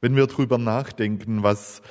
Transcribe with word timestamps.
Wenn 0.00 0.14
wir 0.14 0.26
darüber 0.26 0.58
nachdenken, 0.58 1.42
was 1.42 1.82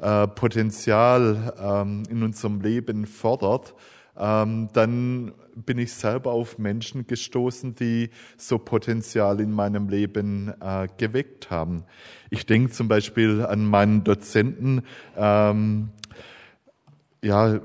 äh, 0.00 0.26
Potenzial 0.26 1.54
ähm, 1.60 2.02
in 2.10 2.22
unserem 2.22 2.60
Leben 2.60 3.06
fordert, 3.06 3.74
ähm, 4.18 4.68
dann 4.72 5.32
bin 5.54 5.78
ich 5.78 5.92
selber 5.92 6.32
auf 6.32 6.58
Menschen 6.58 7.06
gestoßen, 7.06 7.74
die 7.74 8.10
so 8.36 8.58
Potenzial 8.58 9.40
in 9.40 9.52
meinem 9.52 9.88
Leben 9.88 10.52
äh, 10.60 10.88
geweckt 10.98 11.50
haben. 11.50 11.84
Ich 12.30 12.46
denke 12.46 12.72
zum 12.72 12.88
Beispiel 12.88 13.44
an 13.46 13.64
meinen 13.64 14.02
Dozenten, 14.02 14.82
ähm, 15.16 15.90
ja, 17.22 17.60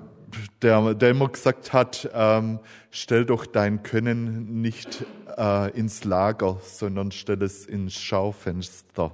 der, 0.61 0.93
der 0.93 1.09
immer 1.09 1.29
gesagt 1.29 1.73
hat, 1.73 2.09
ähm, 2.13 2.59
stell 2.91 3.25
doch 3.25 3.45
dein 3.45 3.81
Können 3.81 4.61
nicht 4.61 5.05
äh, 5.37 5.71
ins 5.71 6.03
Lager, 6.03 6.59
sondern 6.61 7.11
stell 7.11 7.41
es 7.41 7.65
ins 7.65 7.95
Schaufenster 7.95 9.11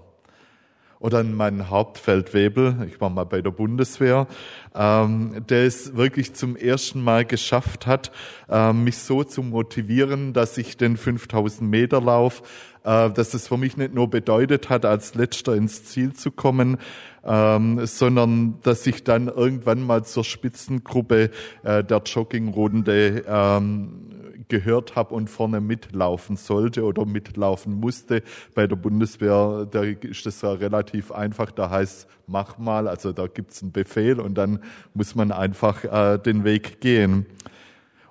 oder 1.04 1.20
an 1.20 1.34
meinen 1.34 1.70
Hauptfeldwebel, 1.70 2.88
ich 2.88 3.02
war 3.02 3.10
mal 3.10 3.26
bei 3.26 3.42
der 3.42 3.52
Bundeswehr, 3.52 4.26
ähm, 4.74 5.44
der 5.50 5.66
es 5.66 5.98
wirklich 5.98 6.34
zum 6.34 6.56
ersten 6.56 7.04
Mal 7.04 7.26
geschafft 7.26 7.86
hat, 7.86 8.10
äh, 8.50 8.72
mich 8.72 8.98
so 9.00 9.26
zu 9.26 9.44
motivieren, 9.44 10.32
dass 10.32 10.58
ich 10.58 10.78
den 10.78 10.96
5000 10.96 11.70
Meter 11.70 12.00
Lauf, 12.00 12.42
äh, 12.86 13.10
dass 13.12 13.34
es 13.34 13.50
für 13.50 13.58
mich 13.58 13.76
nicht 13.76 13.94
nur 13.94 14.10
bedeutet 14.10 14.70
hat, 14.70 14.86
als 14.86 15.14
letzter 15.14 15.56
ins 15.56 15.84
Ziel 15.84 16.14
zu 16.14 16.32
kommen, 16.32 16.78
ähm, 17.26 17.86
sondern 17.86 18.62
dass 18.62 18.88
ich 18.88 19.04
dann 19.04 19.28
irgendwann 19.28 19.86
mal 19.86 20.06
zur 20.06 20.24
Spitzengruppe 20.24 21.32
äh, 21.64 21.84
der 21.84 22.02
Joggingrunde 22.06 23.26
ähm, 23.28 24.14
gehört 24.48 24.96
habe 24.96 25.14
und 25.14 25.30
vorne 25.30 25.62
mitlaufen 25.62 26.36
sollte 26.36 26.84
oder 26.84 27.06
mitlaufen 27.06 27.80
musste. 27.80 28.24
Bei 28.56 28.68
der 28.68 28.76
Bundeswehr, 28.76 29.68
da 29.70 29.84
ist 29.84 30.26
das 30.26 30.42
ja 30.42 30.52
relativ 30.52 31.12
einfach, 31.12 31.52
da 31.52 31.70
heißt 31.70 32.08
mach 32.28 32.58
mal, 32.58 32.88
also 32.88 33.12
da 33.12 33.28
gibt's 33.28 33.62
einen 33.62 33.72
Befehl 33.72 34.20
und 34.20 34.36
dann 34.36 34.60
muss 34.94 35.16
man 35.16 35.32
einfach 35.32 35.84
äh, 35.84 36.18
den 36.18 36.44
Weg 36.44 36.82
gehen. 36.82 37.26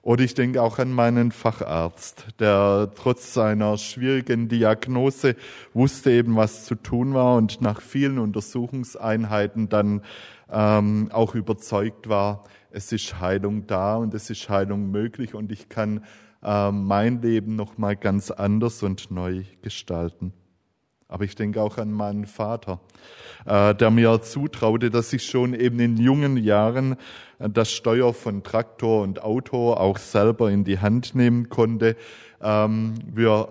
Oder 0.03 0.25
ich 0.25 0.35
denke 0.35 0.61
auch 0.61 0.81
an 0.81 0.91
meinen 0.91 1.31
Facharzt, 1.31 2.27
der 2.41 2.91
trotz 2.97 3.35
seiner 3.35 3.79
schwierigen 3.79 4.49
Diagnose 4.49 5.37
wusste 5.75 6.11
eben, 6.11 6.35
was 6.35 6.65
zu 6.65 6.75
tun 6.75 7.15
war 7.15 7.37
und 7.37 7.61
nach 7.61 7.81
vielen 7.81 8.19
Untersuchungseinheiten 8.19 9.69
dann 9.69 10.03
ähm, 10.51 11.09
auch 11.13 11.37
überzeugt 11.37 12.09
war, 12.09 12.43
es 12.73 12.91
ist 12.93 13.21
Heilung 13.21 13.67
da 13.67 13.97
und 13.97 14.15
es 14.15 14.31
ist 14.31 14.49
Heilung 14.49 14.91
möglich 14.91 15.35
und 15.35 15.53
ich 15.53 15.69
kann 15.69 16.05
äh, 16.43 16.71
mein 16.71 17.21
Leben 17.23 17.57
noch 17.57 17.79
mal 17.79 17.97
ganz 17.97 18.31
anders 18.31 18.83
und 18.83 19.11
neu 19.11 19.45
gestalten. 19.63 20.33
Aber 21.07 21.25
ich 21.25 21.35
denke 21.35 21.61
auch 21.61 21.77
an 21.77 21.93
meinen 21.93 22.25
Vater, 22.25 22.81
äh, 23.45 23.75
der 23.75 23.91
mir 23.91 24.23
zutraute, 24.23 24.91
dass 24.91 25.13
ich 25.13 25.27
schon 25.27 25.53
eben 25.53 25.79
in 25.79 25.99
jungen 25.99 26.39
Jahren 26.39 26.97
das 27.49 27.73
Steuer 27.73 28.15
von 28.15 28.43
Traktor 28.43 29.03
und 29.03 29.23
Auto 29.23 29.73
auch 29.73 29.99
selber 29.99 30.51
in 30.51 30.65
die 30.65 30.79
Hand 30.79 31.15
nehmen 31.15 31.49
konnte. 31.49 31.97
Ähm, 32.41 32.95
wir, 33.07 33.49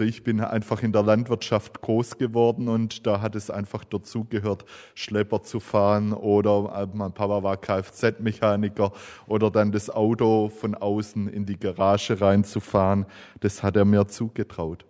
ich 0.00 0.22
bin 0.22 0.40
einfach 0.40 0.82
in 0.82 0.92
der 0.92 1.02
Landwirtschaft 1.02 1.80
groß 1.80 2.18
geworden 2.18 2.68
und 2.68 3.06
da 3.06 3.20
hat 3.20 3.34
es 3.34 3.50
einfach 3.50 3.84
dazugehört, 3.84 4.64
Schlepper 4.94 5.42
zu 5.42 5.60
fahren 5.60 6.12
oder 6.12 6.88
mein 6.92 7.12
Papa 7.12 7.42
war 7.42 7.56
Kfz-Mechaniker 7.56 8.92
oder 9.26 9.50
dann 9.50 9.72
das 9.72 9.88
Auto 9.88 10.50
von 10.50 10.74
außen 10.74 11.28
in 11.28 11.46
die 11.46 11.58
Garage 11.58 12.20
reinzufahren. 12.20 13.06
Das 13.40 13.62
hat 13.62 13.76
er 13.76 13.84
mir 13.84 14.06
zugetraut 14.08 14.84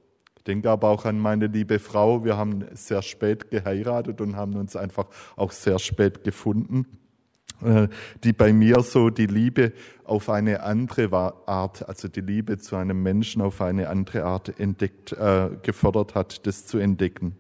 denke 0.47 0.71
aber 0.71 0.91
auch 0.91 1.05
an 1.05 1.19
meine 1.19 1.47
liebe 1.47 1.79
Frau. 1.79 2.25
Wir 2.25 2.37
haben 2.37 2.67
sehr 2.73 3.01
spät 3.01 3.51
geheiratet 3.51 4.21
und 4.21 4.37
haben 4.37 4.57
uns 4.57 4.77
einfach 4.77 5.07
auch 5.37 5.53
sehr 5.53 5.79
spät 5.79 6.23
gefunden, 6.23 6.85
äh, 6.85 7.04
die 8.23 8.33
bei 8.33 8.53
mir 8.53 8.81
so 8.81 9.11
die 9.11 9.27
Liebe 9.27 9.73
auf 10.05 10.29
eine 10.29 10.63
andere 10.63 11.35
Art, 11.47 11.89
also 11.89 12.09
die 12.09 12.21
Liebe 12.21 12.59
zu 12.59 12.77
einem 12.77 13.03
Menschen 13.03 13.43
auf 13.43 13.61
eine 13.61 13.89
andere 13.89 14.25
Art 14.25 14.59
entdeckt, 14.61 15.13
äh, 15.13 15.51
gefördert 15.63 16.15
hat, 16.15 16.47
das 16.47 16.67
zu 16.67 16.79
entdecken. 16.79 17.37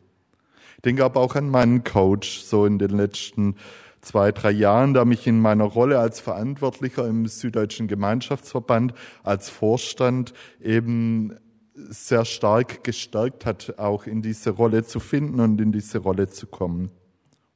Ich 0.77 0.83
denke 0.83 1.05
aber 1.05 1.21
auch 1.21 1.35
an 1.35 1.51
meinen 1.51 1.85
Coach, 1.85 2.41
so 2.41 2.67
in 2.67 2.79
den 2.79 2.91
letzten 2.91 3.57
zwei, 4.01 4.33
drei 4.33 4.51
Jahren, 4.51 4.95
der 4.95 5.05
mich 5.05 5.27
in 5.27 5.41
meiner 5.41 5.65
Rolle 5.65 5.99
als 5.99 6.21
Verantwortlicher 6.21 7.07
im 7.07 7.27
Süddeutschen 7.27 7.89
Gemeinschaftsverband, 7.89 8.95
als 9.23 9.49
Vorstand 9.49 10.35
eben 10.61 11.35
sehr 11.75 12.25
stark 12.25 12.85
gestärkt 12.85 13.47
hat, 13.47 13.79
auch 13.79 14.07
in 14.07 14.23
diese 14.23 14.51
Rolle 14.51 14.85
zu 14.85 15.01
finden 15.01 15.41
und 15.41 15.61
in 15.61 15.73
diese 15.73 15.99
Rolle 15.99 16.29
zu 16.29 16.47
kommen. 16.47 16.91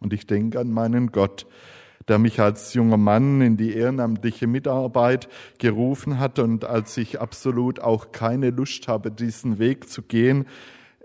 Und 0.01 0.13
ich 0.13 0.27
denke 0.27 0.59
an 0.59 0.71
meinen 0.71 1.13
Gott, 1.13 1.47
der 2.09 2.19
mich 2.19 2.41
als 2.41 2.75
junger 2.75 2.97
Mann 2.97 3.41
in 3.41 3.57
die 3.57 3.75
ehrenamtliche 3.75 4.47
Mitarbeit 4.47 5.29
gerufen 5.59 6.19
hat 6.19 6.39
und 6.39 6.65
als 6.65 6.97
ich 6.97 7.21
absolut 7.21 7.81
auch 7.81 8.13
keine 8.13 8.51
Lust 8.51 8.89
habe, 8.89 9.11
diesen 9.11 9.59
Weg 9.59 9.89
zu 9.91 10.03
gehen, 10.03 10.47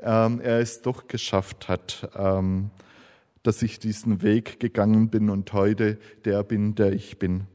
ähm, 0.02 0.40
er 0.42 0.60
es 0.60 0.82
doch 0.82 1.08
geschafft 1.08 1.68
hat, 1.68 2.10
ähm, 2.16 2.72
dass 3.44 3.62
ich 3.62 3.80
diesen 3.80 4.22
Weg 4.22 4.60
gegangen 4.60 5.10
bin 5.10 5.30
und 5.30 5.52
heute 5.54 5.98
der 6.26 6.44
bin, 6.44 6.76
der 6.76 6.94
ich 6.94 7.20
bin. 7.20 7.48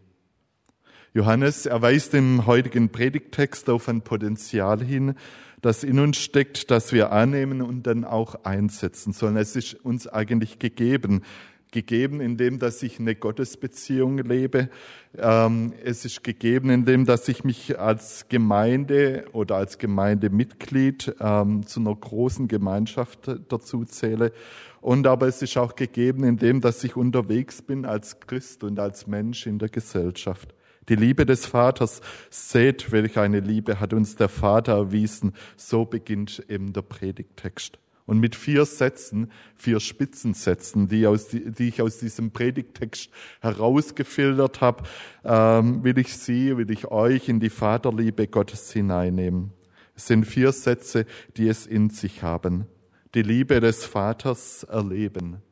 Johannes 1.14 1.66
erweist 1.66 2.12
im 2.14 2.46
heutigen 2.46 2.90
Predigtext 2.90 3.70
auf 3.70 3.88
ein 3.88 4.02
Potenzial 4.02 4.84
hin, 4.84 5.14
das 5.62 5.82
in 5.82 5.98
uns 5.98 6.18
steckt, 6.18 6.70
das 6.70 6.92
wir 6.92 7.10
annehmen 7.12 7.62
und 7.62 7.86
dann 7.86 8.04
auch 8.04 8.44
einsetzen 8.44 9.12
sollen. 9.12 9.36
Es 9.36 9.56
ist 9.56 9.74
uns 9.74 10.06
eigentlich 10.06 10.58
gegeben. 10.58 11.22
Gegeben, 11.70 12.20
indem 12.20 12.58
dass 12.58 12.82
ich 12.82 12.98
eine 12.98 13.14
Gottesbeziehung 13.14 14.18
lebe. 14.18 14.68
Ähm, 15.16 15.72
es 15.84 16.04
ist 16.04 16.24
gegeben, 16.24 16.70
indem 16.70 17.04
dass 17.04 17.28
ich 17.28 17.44
mich 17.44 17.78
als 17.78 18.28
Gemeinde 18.28 19.26
oder 19.32 19.56
als 19.56 19.78
Gemeindemitglied 19.78 21.14
ähm, 21.20 21.66
zu 21.66 21.80
einer 21.80 21.94
großen 21.94 22.48
Gemeinschaft 22.48 23.30
dazu 23.48 23.84
zähle. 23.84 24.32
Und 24.80 25.06
aber 25.06 25.26
es 25.26 25.42
ist 25.42 25.56
auch 25.56 25.74
gegeben, 25.74 26.24
indem 26.24 26.60
dass 26.60 26.82
ich 26.84 26.96
unterwegs 26.96 27.62
bin 27.62 27.84
als 27.84 28.20
Christ 28.20 28.64
und 28.64 28.78
als 28.78 29.06
Mensch 29.06 29.46
in 29.46 29.58
der 29.58 29.68
Gesellschaft. 29.68 30.54
Die 30.88 30.96
Liebe 30.96 31.26
des 31.26 31.44
Vaters, 31.44 32.00
seht, 32.30 32.92
welch 32.92 33.18
eine 33.18 33.40
Liebe 33.40 33.78
hat 33.78 33.92
uns 33.92 34.16
der 34.16 34.30
Vater 34.30 34.72
erwiesen. 34.72 35.34
So 35.56 35.84
beginnt 35.84 36.42
eben 36.48 36.72
der 36.72 36.82
Predigtext. 36.82 37.78
Und 38.08 38.20
mit 38.20 38.34
vier 38.34 38.64
Sätzen, 38.64 39.30
vier 39.54 39.80
Spitzensätzen, 39.80 40.88
die, 40.88 41.06
aus, 41.06 41.28
die 41.28 41.68
ich 41.68 41.82
aus 41.82 41.98
diesem 41.98 42.30
Predigtext 42.30 43.10
herausgefiltert 43.40 44.62
habe, 44.62 44.84
ähm, 45.24 45.84
will 45.84 45.98
ich 45.98 46.16
Sie, 46.16 46.56
will 46.56 46.70
ich 46.70 46.86
euch 46.86 47.28
in 47.28 47.38
die 47.38 47.50
Vaterliebe 47.50 48.26
Gottes 48.26 48.72
hineinnehmen. 48.72 49.52
Es 49.94 50.06
sind 50.06 50.24
vier 50.24 50.52
Sätze, 50.52 51.04
die 51.36 51.48
es 51.48 51.66
in 51.66 51.90
sich 51.90 52.22
haben. 52.22 52.66
Die 53.14 53.22
Liebe 53.22 53.60
des 53.60 53.84
Vaters 53.84 54.64
erleben 54.64 55.42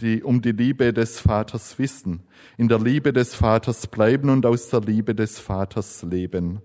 die 0.00 0.22
um 0.22 0.40
die 0.40 0.52
Liebe 0.52 0.92
des 0.92 1.20
Vaters 1.20 1.78
wissen, 1.78 2.22
in 2.56 2.68
der 2.68 2.78
Liebe 2.78 3.12
des 3.12 3.34
Vaters 3.34 3.86
bleiben 3.86 4.30
und 4.30 4.46
aus 4.46 4.70
der 4.70 4.80
Liebe 4.80 5.14
des 5.14 5.38
Vaters 5.38 6.02
leben. 6.02 6.62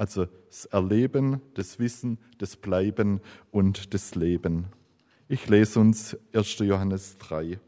Also 0.00 0.28
das 0.48 0.64
Erleben, 0.64 1.42
das 1.52 1.78
Wissen, 1.78 2.16
das 2.38 2.56
Bleiben 2.56 3.20
und 3.50 3.92
das 3.92 4.14
Leben. 4.14 4.68
Ich 5.28 5.46
lese 5.46 5.78
uns 5.78 6.16
1. 6.32 6.60
Johannes 6.60 7.18
3. 7.18 7.60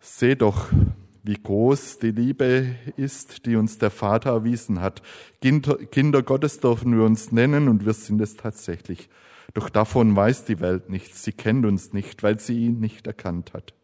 Seht 0.00 0.42
doch, 0.42 0.66
wie 1.22 1.40
groß 1.40 2.00
die 2.00 2.10
Liebe 2.10 2.74
ist, 2.96 3.46
die 3.46 3.54
uns 3.54 3.78
der 3.78 3.92
Vater 3.92 4.30
erwiesen 4.30 4.80
hat. 4.80 5.00
Kinder 5.40 6.24
Gottes 6.24 6.58
dürfen 6.58 6.98
wir 6.98 7.04
uns 7.04 7.30
nennen 7.30 7.68
und 7.68 7.86
wir 7.86 7.92
sind 7.92 8.20
es 8.20 8.34
tatsächlich. 8.34 9.08
Doch 9.54 9.68
davon 9.68 10.16
weiß 10.16 10.44
die 10.46 10.58
Welt 10.58 10.90
nichts. 10.90 11.22
Sie 11.22 11.30
kennt 11.30 11.64
uns 11.66 11.92
nicht, 11.92 12.24
weil 12.24 12.40
sie 12.40 12.64
ihn 12.64 12.80
nicht 12.80 13.06
erkannt 13.06 13.52
hat. 13.52 13.74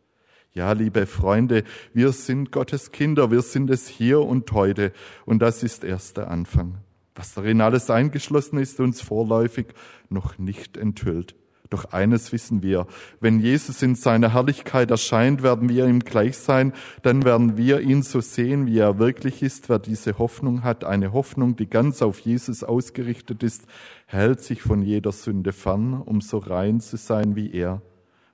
Ja, 0.55 0.73
liebe 0.73 1.07
Freunde, 1.07 1.65
wir 1.95 2.13
sind 2.13 2.53
Gottes 2.53 2.93
Kinder, 2.93 3.31
wir 3.31 3.41
sind 3.41 3.71
es 3.71 3.89
hier 3.89 4.21
und 4.21 4.53
heute. 4.53 4.93
Und 5.25 5.41
das 5.41 5.63
ist 5.63 5.83
erst 5.83 6.19
der 6.19 6.31
Anfang. 6.31 6.77
Was 7.15 7.33
darin 7.33 7.63
alles 7.63 7.89
eingeschlossen 7.89 8.59
ist, 8.59 8.79
uns 8.79 9.01
vorläufig 9.01 9.69
noch 10.11 10.37
nicht 10.37 10.77
enthüllt. 10.77 11.35
Doch 11.71 11.87
eines 11.87 12.33
wissen 12.33 12.63
wir, 12.63 12.87
wenn 13.19 13.41
Jesus 13.41 13.81
in 13.81 13.95
seiner 13.95 14.35
Herrlichkeit 14.35 14.91
erscheint, 14.91 15.43
werden 15.43 15.71
wir 15.71 15.87
ihm 15.87 16.01
gleich 16.01 16.37
sein, 16.37 16.75
dann 17.01 17.25
werden 17.25 17.57
wir 17.57 17.81
ihn 17.81 18.03
so 18.03 18.21
sehen, 18.21 18.67
wie 18.67 18.79
er 18.79 18.99
wirklich 18.99 19.43
ist. 19.43 19.71
Wer 19.71 19.79
diese 19.79 20.19
Hoffnung 20.19 20.65
hat, 20.65 20.85
eine 20.85 21.15
Hoffnung, 21.15 21.57
die 21.57 21.71
ganz 21.71 22.03
auf 22.03 22.19
Jesus 22.19 22.63
ausgerichtet 22.63 23.43
ist, 23.43 23.65
hält 24.05 24.43
sich 24.43 24.61
von 24.61 24.83
jeder 24.83 25.13
Sünde 25.13 25.55
fern, 25.55 25.95
um 25.95 26.21
so 26.21 26.37
rein 26.37 26.81
zu 26.81 26.99
sein 26.99 27.37
wie 27.37 27.51
er. 27.53 27.81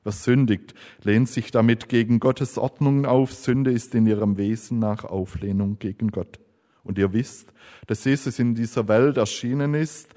Wer 0.08 0.12
sündigt, 0.12 0.72
lehnt 1.02 1.28
sich 1.28 1.50
damit 1.50 1.90
gegen 1.90 2.18
Gottes 2.18 2.56
Ordnung 2.56 3.04
auf. 3.04 3.34
Sünde 3.34 3.72
ist 3.72 3.94
in 3.94 4.06
ihrem 4.06 4.38
Wesen 4.38 4.78
nach 4.78 5.04
Auflehnung 5.04 5.78
gegen 5.78 6.08
Gott. 6.08 6.40
Und 6.82 6.96
ihr 6.96 7.12
wisst, 7.12 7.52
dass 7.88 8.06
Jesus 8.06 8.38
in 8.38 8.54
dieser 8.54 8.88
Welt 8.88 9.18
erschienen 9.18 9.74
ist, 9.74 10.14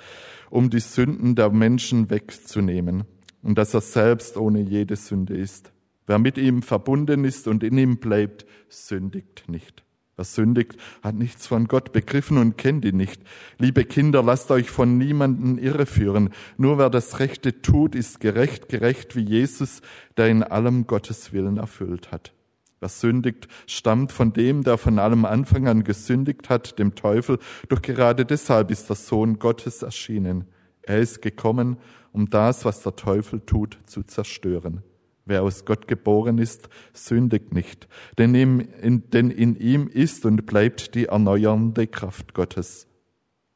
um 0.50 0.70
die 0.70 0.80
Sünden 0.80 1.36
der 1.36 1.50
Menschen 1.50 2.10
wegzunehmen. 2.10 3.04
und 3.44 3.58
dass 3.58 3.74
er 3.74 3.82
selbst 3.82 4.38
ohne 4.38 4.62
jede 4.62 4.96
Sünde 4.96 5.36
ist. 5.36 5.74
Wer 6.08 6.20
mit 6.20 6.38
ihm 6.38 6.62
verbunden 6.62 7.26
ist 7.26 7.50
und 7.50 7.62
in 7.62 7.78
ihm 7.78 7.98
bleibt, 7.98 8.46
sündigt 8.70 9.50
nicht. 9.50 9.84
Wer 10.22 10.26
sündigt, 10.26 10.78
hat 11.02 11.16
nichts 11.16 11.48
von 11.48 11.68
Gott 11.68 11.94
begriffen 11.94 12.38
und 12.38 12.56
kennt 12.56 12.86
ihn 12.86 12.96
nicht. 12.96 13.24
Liebe 13.58 13.84
Kinder, 13.86 14.22
lasst 14.22 14.52
euch 14.52 14.70
von 14.70 15.00
niemanden 15.00 15.58
irreführen. 15.58 16.30
Nur 16.58 16.78
wer 16.78 16.92
das 16.92 17.18
Rechte 17.18 17.64
tut, 17.64 17.96
ist 17.96 18.20
gerecht, 18.20 18.70
gerecht 18.70 19.16
wie 19.16 19.24
Jesus, 19.24 19.82
der 20.18 20.28
in 20.28 20.44
allem 20.44 20.86
Gottes 20.86 21.34
Willen 21.34 21.58
erfüllt 21.58 22.12
hat. 22.12 22.34
Wer 22.80 22.90
sündigt, 22.90 23.48
stammt 23.66 24.12
von 24.12 24.32
dem, 24.32 24.64
der 24.64 24.78
von 24.78 25.00
allem 25.00 25.26
Anfang 25.26 25.68
an 25.68 25.84
gesündigt 25.84 26.50
hat, 26.50 26.78
dem 26.78 26.94
Teufel. 26.94 27.40
Doch 27.70 27.82
gerade 27.82 28.24
deshalb 28.24 28.70
ist 28.70 28.90
der 28.90 28.98
Sohn 28.98 29.40
Gottes 29.40 29.82
erschienen. 29.82 30.46
Er 30.84 31.00
ist 31.00 31.24
gekommen, 31.24 31.78
um 32.12 32.30
das, 32.30 32.64
was 32.64 32.84
der 32.84 32.96
Teufel 32.96 33.40
tut, 33.40 33.80
zu 33.88 34.04
zerstören. 34.04 34.84
Wer 35.26 35.44
aus 35.44 35.66
Gott 35.66 35.88
geboren 35.88 36.38
ist, 36.38 36.70
sündigt 36.94 37.54
nicht, 37.54 37.88
denn, 38.18 38.34
in, 38.34 39.56
ihm 39.56 39.88
ist 39.88 40.26
und 40.26 40.46
bleibt 40.46 40.96
die 40.96 41.06
erneuernde 41.06 41.88
Kraft 41.88 42.34
Gottes. 42.34 42.88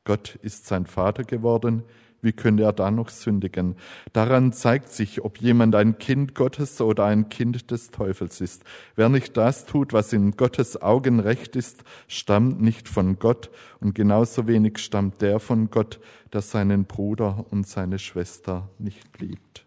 Gott 0.03 0.37
ist 0.43 0.67
sein 0.67 0.85
Vater 0.85 1.23
geworden, 1.23 1.83
wie 2.25 2.33
könnte 2.33 2.63
er 2.63 2.73
da 2.73 2.89
noch 2.89 3.09
sündigen? 3.09 3.75
Daran 4.11 4.51
zeigt 4.51 4.89
sich, 4.89 5.23
ob 5.23 5.37
jemand 5.39 5.75
ein 5.75 5.99
Kind 5.99 6.33
Gottes 6.33 6.81
oder 6.81 7.05
ein 7.05 7.29
Kind 7.29 7.69
des 7.69 7.91
Teufels 7.91 8.41
ist. 8.41 8.63
Wer 8.95 9.09
nicht 9.09 9.37
das 9.37 9.65
tut, 9.65 9.93
was 9.93 10.11
in 10.11 10.31
Gottes 10.31 10.81
Augen 10.81 11.19
recht 11.19 11.55
ist, 11.55 11.83
stammt 12.07 12.61
nicht 12.61 12.89
von 12.89 13.19
Gott 13.19 13.51
und 13.79 13.93
genauso 13.93 14.47
wenig 14.47 14.79
stammt 14.79 15.21
der 15.21 15.39
von 15.39 15.69
Gott, 15.69 15.99
der 16.33 16.41
seinen 16.41 16.85
Bruder 16.85 17.45
und 17.51 17.67
seine 17.67 17.99
Schwester 17.99 18.69
nicht 18.79 19.19
liebt. 19.19 19.64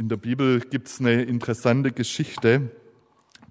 In 0.00 0.08
der 0.08 0.16
Bibel 0.16 0.60
gibt 0.60 0.88
es 0.88 0.98
eine 0.98 1.24
interessante 1.24 1.92
Geschichte, 1.92 2.70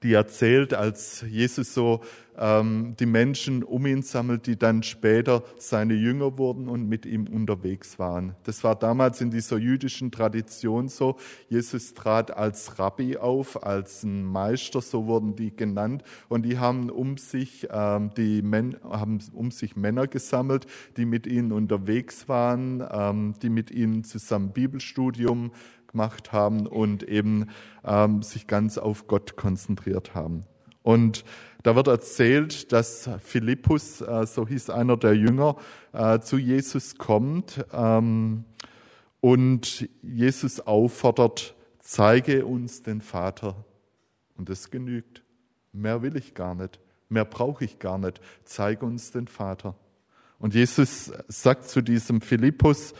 die 0.01 0.13
erzählt, 0.13 0.74
als 0.74 1.24
Jesus 1.30 1.75
so 1.75 2.01
ähm, 2.40 2.96
die 3.00 3.06
Menschen 3.06 3.63
um 3.63 3.86
ihn 3.86 4.01
sammelt, 4.01 4.48
die 4.48 4.57
dann 4.57 4.81
später 4.81 5.44
seine 5.60 5.94
Jünger 5.94 6.40
wurden 6.40 6.68
und 6.68 6.90
mit 6.90 7.06
ihm 7.06 7.28
unterwegs 7.28 8.00
waren. 8.00 8.36
Das 8.46 8.63
war 8.63 8.75
damals 8.75 9.22
in 9.22 9.30
dieser 9.30 9.60
jüdischen 9.60 10.10
Tradition 10.10 10.88
so. 10.88 11.18
Jesus 11.50 11.94
trat 11.94 12.31
als 12.36 12.80
Rabbi 12.80 13.18
auf, 13.18 13.63
als 13.63 14.01
ein 14.01 14.24
Meister, 14.24 14.81
so 14.81 15.06
wurden 15.06 15.36
die 15.36 15.56
genannt, 15.56 16.01
und 16.30 16.48
die 16.48 16.57
haben 16.57 16.90
um 16.90 17.18
sich 17.18 17.68
ähm, 17.69 18.10
die 18.18 18.42
Men 18.42 18.75
haben 18.81 19.19
um 19.34 19.51
sich 19.51 19.75
Männer 19.75 20.07
gesammelt, 20.07 20.66
die 20.98 21.06
mit 21.06 21.28
ihnen 21.28 21.51
unterwegs 21.51 22.28
waren, 22.28 22.84
ähm, 22.92 23.36
die 23.40 23.50
mit 23.50 23.69
ihnen 23.69 24.04
zusammen 24.04 24.51
Bibelstudium 24.51 25.51
gemacht 25.91 26.31
haben 26.31 26.68
und 26.68 27.03
eben 27.03 27.47
ähm, 27.83 28.21
sich 28.21 28.47
ganz 28.47 28.77
auf 28.77 29.07
Gott 29.07 29.36
konzentriert 29.36 30.15
haben. 30.15 30.45
Und 30.83 31.25
da 31.63 31.75
wird 31.75 31.88
erzählt, 31.88 32.71
dass 32.71 33.09
Philippus, 33.24 34.01
äh, 34.01 34.25
so 34.25 34.47
hieß 34.47 34.69
einer 34.69 34.97
der 34.97 35.15
Jünger, 35.15 35.57
äh, 35.91 36.19
zu 36.19 36.38
Jesus 36.38 36.97
kommt 36.97 37.65
ähm, 37.74 38.45
und 39.19 39.89
Jesus 40.01 40.62
auffordert, 40.62 41.56
zeige 41.80 42.45
uns 42.45 42.81
den 42.81 43.01
Vater. 43.01 43.56
Und 44.38 44.47
das 44.47 44.71
genügt. 44.71 45.21
Mehr 45.74 46.01
will 46.01 46.15
ich 46.15 46.33
gar 46.33 46.56
nicht. 46.56 46.80
Mehr 47.09 47.25
brauche 47.25 47.65
ich 47.65 47.80
gar 47.80 47.97
nicht. 47.97 48.21
Zeige 48.45 48.86
uns 48.86 49.12
den 49.12 49.27
Vater. 49.27 49.75
Und 50.39 50.53
Jesus 50.53 51.12
sagt 51.27 51.68
zu 51.68 51.81
diesem 51.81 52.21
Philippus, 52.21 52.94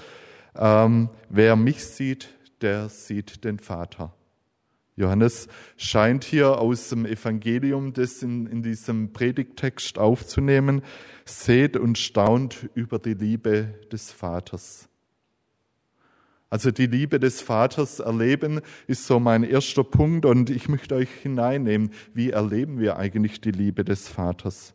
ähm, 0.56 1.09
wer 1.30 1.56
mich 1.56 1.86
sieht, 1.86 2.27
der 2.62 2.90
sieht 2.90 3.44
den 3.44 3.60
Vater. 3.60 4.14
Johannes 4.96 5.48
scheint 5.78 6.26
hier 6.26 6.60
aus 6.60 6.90
dem 6.90 7.06
Evangelium 7.06 7.94
das 7.94 8.22
in, 8.22 8.48
in 8.48 8.62
diesem 8.62 9.14
Predigtext 9.14 9.98
aufzunehmen, 9.98 10.82
seht 11.24 11.78
und 11.78 11.98
staunt 11.98 12.70
über 12.74 13.00
die 13.00 13.14
Liebe 13.14 13.76
des 13.92 14.12
Vaters. 14.12 14.90
Also 16.50 16.72
die 16.72 16.88
Liebe 16.88 17.20
des 17.20 17.42
Vaters 17.42 18.00
erleben 18.00 18.62
ist 18.88 19.06
so 19.06 19.20
mein 19.20 19.44
erster 19.44 19.84
Punkt 19.84 20.26
und 20.26 20.50
ich 20.50 20.68
möchte 20.68 20.96
euch 20.96 21.10
hineinnehmen, 21.10 21.92
wie 22.14 22.32
erleben 22.32 22.80
wir 22.80 22.98
eigentlich 22.98 23.40
die 23.40 23.52
Liebe 23.52 23.86
des 23.86 24.08
Vaters? 24.10 24.74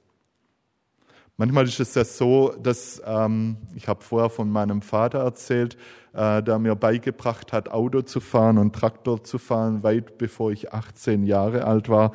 Manchmal 1.36 1.64
ist 1.64 1.80
es 1.80 1.94
ja 1.96 2.04
so, 2.04 2.54
dass 2.62 3.02
ähm, 3.04 3.56
ich 3.74 3.88
habe 3.88 4.04
vorher 4.04 4.30
von 4.30 4.48
meinem 4.48 4.82
Vater 4.82 5.18
erzählt, 5.18 5.76
äh, 6.12 6.40
der 6.42 6.60
mir 6.60 6.76
beigebracht 6.76 7.52
hat, 7.52 7.68
Auto 7.70 8.02
zu 8.02 8.20
fahren 8.20 8.56
und 8.56 8.72
Traktor 8.72 9.24
zu 9.24 9.38
fahren, 9.38 9.82
weit 9.82 10.16
bevor 10.16 10.52
ich 10.52 10.72
18 10.72 11.24
Jahre 11.24 11.64
alt 11.64 11.88
war. 11.88 12.12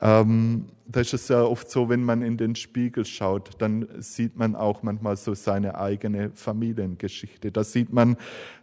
Ähm, 0.00 0.66
da 0.90 1.00
ist 1.00 1.12
es 1.12 1.28
ja 1.28 1.42
oft 1.42 1.70
so, 1.70 1.90
wenn 1.90 2.02
man 2.02 2.22
in 2.22 2.38
den 2.38 2.54
Spiegel 2.54 3.04
schaut, 3.04 3.50
dann 3.58 3.86
sieht 3.98 4.36
man 4.38 4.56
auch 4.56 4.82
manchmal 4.82 5.16
so 5.16 5.34
seine 5.34 5.78
eigene 5.78 6.30
Familiengeschichte. 6.30 7.52
Da 7.52 7.62
sieht 7.62 7.92
man, 7.92 8.16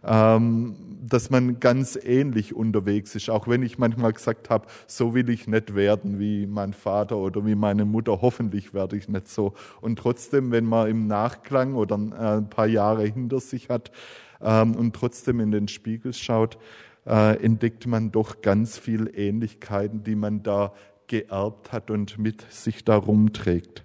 ähm, 0.04 0.74
dass 1.06 1.30
man 1.30 1.60
ganz 1.60 1.96
ähnlich 2.02 2.54
unterwegs 2.54 3.14
ist. 3.14 3.30
Auch 3.30 3.46
wenn 3.46 3.62
ich 3.62 3.78
manchmal 3.78 4.12
gesagt 4.12 4.50
habe, 4.50 4.66
so 4.88 5.14
will 5.14 5.30
ich 5.30 5.46
nicht 5.46 5.76
werden 5.76 6.18
wie 6.18 6.48
mein 6.48 6.72
Vater 6.72 7.16
oder 7.16 7.46
wie 7.46 7.54
meine 7.54 7.84
Mutter, 7.84 8.20
hoffentlich 8.22 8.74
werde 8.74 8.96
ich 8.96 9.08
nicht 9.08 9.28
so. 9.28 9.54
Und 9.80 9.98
trotzdem, 10.00 10.50
wenn 10.50 10.64
man 10.64 10.88
im 10.88 11.06
Nachklang 11.06 11.74
oder 11.76 11.94
äh, 11.94 12.38
ein 12.38 12.50
paar 12.50 12.66
Jahre 12.66 13.04
hinter 13.04 13.38
sich 13.38 13.68
hat 13.68 13.92
ähm, 14.40 14.74
und 14.74 14.96
trotzdem 14.96 15.38
in 15.38 15.52
den 15.52 15.68
Spiegel 15.68 16.12
schaut, 16.12 16.58
äh, 17.06 17.40
entdeckt 17.40 17.86
man 17.86 18.10
doch 18.10 18.40
ganz 18.40 18.78
viel 18.78 19.12
Ähnlichkeiten, 19.14 20.02
die 20.02 20.16
man 20.16 20.42
da 20.42 20.72
geerbt 21.08 21.72
hat 21.72 21.90
und 21.90 22.18
mit 22.18 22.50
sich 22.52 22.84
darum 22.84 23.32
trägt. 23.32 23.84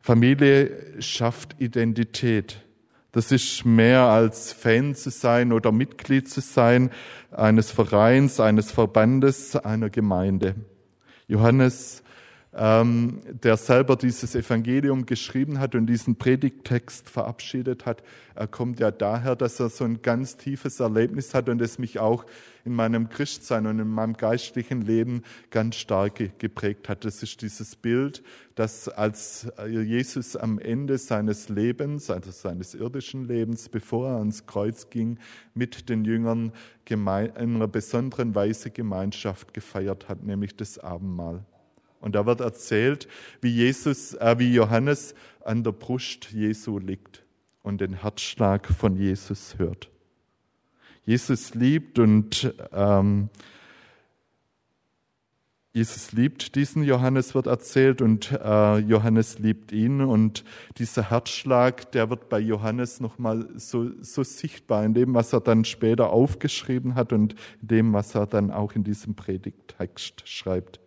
Familie 0.00 1.00
schafft 1.00 1.60
Identität. 1.60 2.60
Das 3.12 3.32
ist 3.32 3.64
mehr 3.64 4.02
als 4.02 4.52
Fan 4.52 4.94
zu 4.94 5.10
sein 5.10 5.52
oder 5.52 5.72
Mitglied 5.72 6.28
zu 6.28 6.40
sein 6.40 6.90
eines 7.30 7.70
Vereins, 7.70 8.38
eines 8.38 8.70
Verbandes, 8.70 9.56
einer 9.56 9.88
Gemeinde. 9.88 10.56
Johannes 11.26 12.03
ähm, 12.56 13.20
der 13.42 13.56
selber 13.56 13.96
dieses 13.96 14.34
Evangelium 14.34 15.06
geschrieben 15.06 15.58
hat 15.58 15.74
und 15.74 15.86
diesen 15.86 16.16
Predigttext 16.16 17.08
verabschiedet 17.10 17.84
hat, 17.84 18.02
er 18.36 18.46
kommt 18.46 18.80
ja 18.80 18.90
daher, 18.90 19.36
dass 19.36 19.60
er 19.60 19.70
so 19.70 19.84
ein 19.84 20.02
ganz 20.02 20.36
tiefes 20.36 20.80
Erlebnis 20.80 21.34
hat 21.34 21.48
und 21.48 21.60
es 21.60 21.78
mich 21.78 21.98
auch 21.98 22.24
in 22.64 22.74
meinem 22.74 23.08
Christsein 23.08 23.66
und 23.66 23.78
in 23.78 23.88
meinem 23.88 24.14
geistlichen 24.14 24.82
Leben 24.82 25.22
ganz 25.50 25.76
stark 25.76 26.38
geprägt 26.38 26.88
hat. 26.88 27.04
Das 27.04 27.22
ist 27.22 27.42
dieses 27.42 27.76
Bild, 27.76 28.22
dass 28.54 28.88
als 28.88 29.48
Jesus 29.68 30.36
am 30.36 30.58
Ende 30.58 30.98
seines 30.98 31.48
Lebens, 31.48 32.10
also 32.10 32.30
seines 32.30 32.74
irdischen 32.74 33.26
Lebens, 33.26 33.68
bevor 33.68 34.08
er 34.08 34.16
ans 34.18 34.46
Kreuz 34.46 34.90
ging, 34.90 35.18
mit 35.54 35.88
den 35.88 36.04
Jüngern 36.04 36.52
in 36.88 37.08
einer 37.08 37.68
besonderen 37.68 38.34
Weise 38.34 38.70
Gemeinschaft 38.70 39.54
gefeiert 39.54 40.08
hat, 40.08 40.22
nämlich 40.22 40.56
das 40.56 40.78
Abendmahl. 40.78 41.44
Und 42.04 42.14
da 42.14 42.26
wird 42.26 42.40
erzählt, 42.40 43.08
wie 43.40 43.48
Jesus, 43.48 44.12
äh, 44.12 44.38
wie 44.38 44.52
Johannes 44.52 45.14
an 45.42 45.64
der 45.64 45.72
Brust 45.72 46.32
Jesu 46.32 46.78
liegt 46.78 47.24
und 47.62 47.80
den 47.80 47.94
Herzschlag 47.94 48.66
von 48.66 48.94
Jesus 48.94 49.54
hört. 49.56 49.88
Jesus 51.06 51.54
liebt 51.54 51.98
und 51.98 52.52
ähm, 52.74 53.30
Jesus 55.72 56.12
liebt 56.12 56.56
diesen 56.56 56.84
Johannes, 56.84 57.34
wird 57.34 57.46
erzählt, 57.46 58.02
und 58.02 58.32
äh, 58.32 58.78
Johannes 58.80 59.38
liebt 59.38 59.72
ihn. 59.72 60.02
Und 60.02 60.44
dieser 60.76 61.08
Herzschlag, 61.08 61.90
der 61.92 62.10
wird 62.10 62.28
bei 62.28 62.38
Johannes 62.38 63.00
nochmal 63.00 63.48
so, 63.56 63.90
so 64.02 64.22
sichtbar 64.22 64.84
in 64.84 64.92
dem, 64.92 65.14
was 65.14 65.32
er 65.32 65.40
dann 65.40 65.64
später 65.64 66.10
aufgeschrieben 66.10 66.96
hat 66.96 67.14
und 67.14 67.34
in 67.62 67.68
dem, 67.68 67.92
was 67.94 68.14
er 68.14 68.26
dann 68.26 68.50
auch 68.50 68.72
in 68.74 68.84
diesem 68.84 69.14
Predigttext 69.14 70.28
schreibt. 70.28 70.83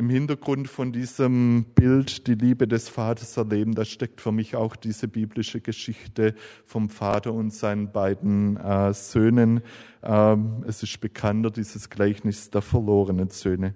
Im 0.00 0.08
Hintergrund 0.08 0.66
von 0.66 0.92
diesem 0.92 1.66
Bild, 1.74 2.26
die 2.26 2.32
Liebe 2.32 2.66
des 2.66 2.88
Vaters 2.88 3.36
erleben, 3.36 3.74
da 3.74 3.84
steckt 3.84 4.22
für 4.22 4.32
mich 4.32 4.56
auch 4.56 4.74
diese 4.74 5.08
biblische 5.08 5.60
Geschichte 5.60 6.34
vom 6.64 6.88
Vater 6.88 7.34
und 7.34 7.52
seinen 7.52 7.92
beiden 7.92 8.56
äh, 8.56 8.94
Söhnen. 8.94 9.60
Ähm, 10.02 10.64
es 10.66 10.82
ist 10.82 11.02
bekannter, 11.02 11.50
dieses 11.50 11.90
Gleichnis 11.90 12.48
der 12.48 12.62
verlorenen 12.62 13.28
Söhne. 13.28 13.74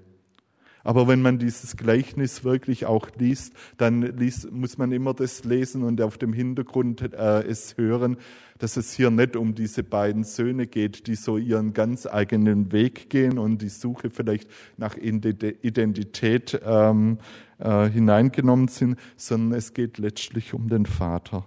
Aber 0.84 1.08
wenn 1.08 1.22
man 1.22 1.38
dieses 1.38 1.76
Gleichnis 1.76 2.44
wirklich 2.44 2.86
auch 2.86 3.08
liest, 3.16 3.54
dann 3.78 4.02
liest, 4.02 4.52
muss 4.52 4.78
man 4.78 4.92
immer 4.92 5.14
das 5.14 5.44
lesen 5.44 5.82
und 5.82 6.00
auf 6.00 6.18
dem 6.18 6.32
Hintergrund 6.32 7.00
äh, 7.00 7.42
es 7.42 7.76
hören, 7.76 8.18
dass 8.58 8.76
es 8.76 8.92
hier 8.92 9.10
nicht 9.10 9.34
um 9.34 9.54
diese 9.54 9.82
beiden 9.82 10.24
Söhne 10.24 10.66
geht, 10.66 11.06
die 11.06 11.16
so 11.16 11.38
ihren 11.38 11.72
ganz 11.72 12.06
eigenen 12.06 12.70
Weg 12.70 13.10
gehen 13.10 13.38
und 13.38 13.62
die 13.62 13.68
Suche 13.68 14.10
vielleicht 14.10 14.48
nach 14.76 14.96
Identität 14.96 16.60
ähm, 16.64 17.18
äh, 17.58 17.88
hineingenommen 17.88 18.68
sind, 18.68 18.98
sondern 19.16 19.58
es 19.58 19.74
geht 19.74 19.98
letztlich 19.98 20.54
um 20.54 20.68
den 20.68 20.86
Vater. 20.86 21.46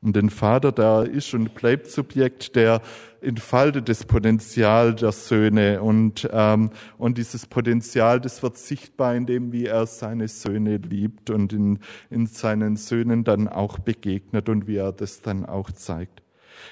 Um 0.00 0.12
den 0.12 0.30
Vater, 0.30 0.70
der 0.70 1.08
ist 1.10 1.34
und 1.34 1.54
bleibt 1.54 1.88
Subjekt, 1.88 2.54
der 2.54 2.80
entfaltet 3.20 3.88
das 3.88 4.04
Potenzial 4.04 4.94
der 4.94 5.10
Söhne 5.10 5.82
und, 5.82 6.28
ähm, 6.32 6.70
und 6.98 7.18
dieses 7.18 7.46
Potenzial, 7.46 8.20
das 8.20 8.44
wird 8.44 8.56
sichtbar 8.58 9.16
in 9.16 9.26
dem, 9.26 9.50
wie 9.50 9.66
er 9.66 9.86
seine 9.86 10.28
Söhne 10.28 10.76
liebt 10.76 11.30
und 11.30 11.52
in, 11.52 11.80
in 12.10 12.26
seinen 12.26 12.76
Söhnen 12.76 13.24
dann 13.24 13.48
auch 13.48 13.80
begegnet 13.80 14.48
und 14.48 14.68
wie 14.68 14.76
er 14.76 14.92
das 14.92 15.20
dann 15.20 15.44
auch 15.44 15.72
zeigt. 15.72 16.22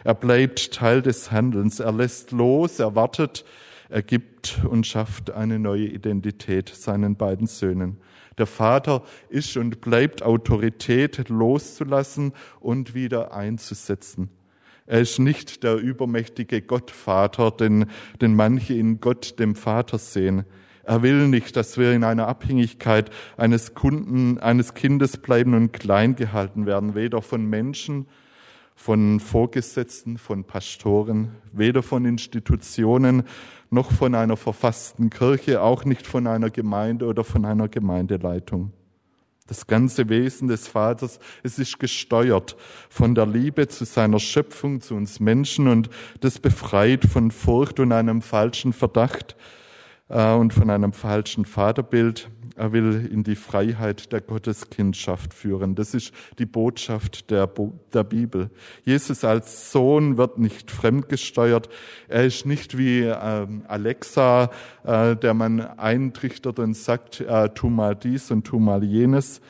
Er 0.04 0.14
bleibt 0.14 0.72
Teil 0.72 1.02
des 1.02 1.32
Handelns, 1.32 1.80
er 1.80 1.92
lässt 1.92 2.30
los, 2.30 2.78
er 2.78 2.94
wartet, 2.94 3.44
er 3.88 4.02
gibt 4.02 4.60
und 4.68 4.86
schafft 4.86 5.32
eine 5.32 5.58
neue 5.58 5.86
Identität 5.86 6.68
seinen 6.68 7.16
beiden 7.16 7.48
Söhnen. 7.48 7.98
Der 8.38 8.46
Vater 8.46 9.02
ist 9.28 9.56
und 9.56 9.80
bleibt 9.80 10.22
Autorität 10.22 11.28
loszulassen 11.28 12.32
und 12.60 12.94
wieder 12.94 13.32
einzusetzen. 13.32 14.30
Er 14.86 15.00
ist 15.00 15.18
nicht 15.18 15.64
der 15.64 15.76
übermächtige 15.76 16.62
Gottvater, 16.62 17.50
den, 17.50 17.86
den 18.20 18.36
manche 18.36 18.74
in 18.74 19.00
Gott, 19.00 19.38
dem 19.38 19.56
Vater 19.56 19.98
sehen. 19.98 20.44
Er 20.84 21.02
will 21.02 21.26
nicht, 21.26 21.56
dass 21.56 21.76
wir 21.76 21.92
in 21.92 22.04
einer 22.04 22.28
Abhängigkeit 22.28 23.10
eines 23.36 23.74
Kunden, 23.74 24.38
eines 24.38 24.74
Kindes 24.74 25.16
bleiben 25.16 25.54
und 25.54 25.72
klein 25.72 26.14
gehalten 26.14 26.66
werden, 26.66 26.94
weder 26.94 27.22
von 27.22 27.44
Menschen, 27.44 28.06
von 28.76 29.18
Vorgesetzten, 29.18 30.18
von 30.18 30.44
Pastoren, 30.44 31.32
weder 31.52 31.82
von 31.82 32.04
Institutionen 32.04 33.24
noch 33.70 33.90
von 33.90 34.14
einer 34.14 34.36
verfassten 34.36 35.10
Kirche, 35.10 35.62
auch 35.62 35.84
nicht 35.84 36.06
von 36.06 36.28
einer 36.28 36.50
Gemeinde 36.50 37.06
oder 37.06 37.24
von 37.24 37.44
einer 37.44 37.68
Gemeindeleitung. 37.68 38.72
Das 39.48 39.66
ganze 39.66 40.08
Wesen 40.08 40.48
des 40.48 40.68
Vaters, 40.68 41.20
es 41.42 41.58
ist 41.58 41.78
gesteuert 41.78 42.56
von 42.88 43.14
der 43.14 43.26
Liebe 43.26 43.66
zu 43.68 43.84
seiner 43.84 44.18
Schöpfung, 44.18 44.80
zu 44.80 44.94
uns 44.94 45.20
Menschen 45.20 45.68
und 45.68 45.88
das 46.20 46.38
befreit 46.38 47.04
von 47.04 47.30
Furcht 47.30 47.80
und 47.80 47.92
einem 47.92 48.22
falschen 48.22 48.72
Verdacht 48.72 49.36
äh, 50.08 50.32
und 50.34 50.52
von 50.52 50.68
einem 50.68 50.92
falschen 50.92 51.44
Vaterbild. 51.44 52.28
Er 52.56 52.72
will 52.72 53.08
in 53.12 53.22
die 53.22 53.36
Freiheit 53.36 54.12
der 54.12 54.22
Gotteskindschaft 54.22 55.34
führen. 55.34 55.74
Das 55.74 55.92
ist 55.92 56.12
die 56.38 56.46
Botschaft 56.46 57.30
der, 57.30 57.50
der 57.92 58.04
Bibel. 58.04 58.50
Jesus 58.82 59.24
als 59.24 59.70
Sohn 59.72 60.16
wird 60.16 60.38
nicht 60.38 60.70
fremdgesteuert. 60.70 61.68
Er 62.08 62.24
ist 62.24 62.46
nicht 62.46 62.78
wie 62.78 63.02
ähm, 63.02 63.64
Alexa, 63.68 64.50
äh, 64.84 65.16
der 65.16 65.34
man 65.34 65.60
eintrichtert 65.60 66.58
und 66.58 66.74
sagt, 66.74 67.20
äh, 67.20 67.50
tu 67.50 67.68
mal 67.68 67.94
dies 67.94 68.30
und 68.30 68.44
tu 68.44 68.58
mal 68.58 68.82
jenes, 68.82 69.42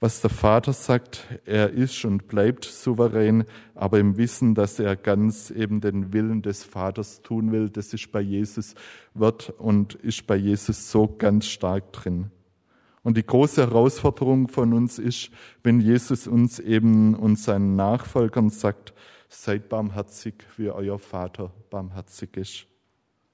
was 0.00 0.20
der 0.20 0.30
Vater 0.30 0.72
sagt, 0.72 1.26
er 1.44 1.70
ist 1.70 2.04
und 2.04 2.28
bleibt 2.28 2.64
souverän, 2.64 3.44
aber 3.74 3.98
im 3.98 4.16
Wissen, 4.16 4.54
dass 4.54 4.78
er 4.78 4.96
ganz 4.96 5.50
eben 5.50 5.80
den 5.80 6.12
Willen 6.12 6.42
des 6.42 6.64
Vaters 6.64 7.22
tun 7.22 7.52
will, 7.52 7.70
das 7.70 7.94
ist 7.94 8.12
bei 8.12 8.20
Jesus, 8.20 8.74
wird 9.14 9.50
und 9.50 9.94
ist 9.94 10.26
bei 10.26 10.36
Jesus 10.36 10.90
so 10.90 11.06
ganz 11.06 11.46
stark 11.46 11.92
drin. 11.92 12.30
Und 13.02 13.16
die 13.16 13.26
große 13.26 13.60
Herausforderung 13.62 14.48
von 14.48 14.72
uns 14.72 14.98
ist, 14.98 15.30
wenn 15.62 15.80
Jesus 15.80 16.26
uns 16.26 16.58
eben 16.58 17.14
und 17.14 17.38
seinen 17.38 17.76
Nachfolgern 17.76 18.50
sagt, 18.50 18.94
seid 19.28 19.68
barmherzig, 19.68 20.34
wie 20.56 20.70
euer 20.70 20.98
Vater 20.98 21.52
barmherzig 21.70 22.36
ist. 22.36 22.66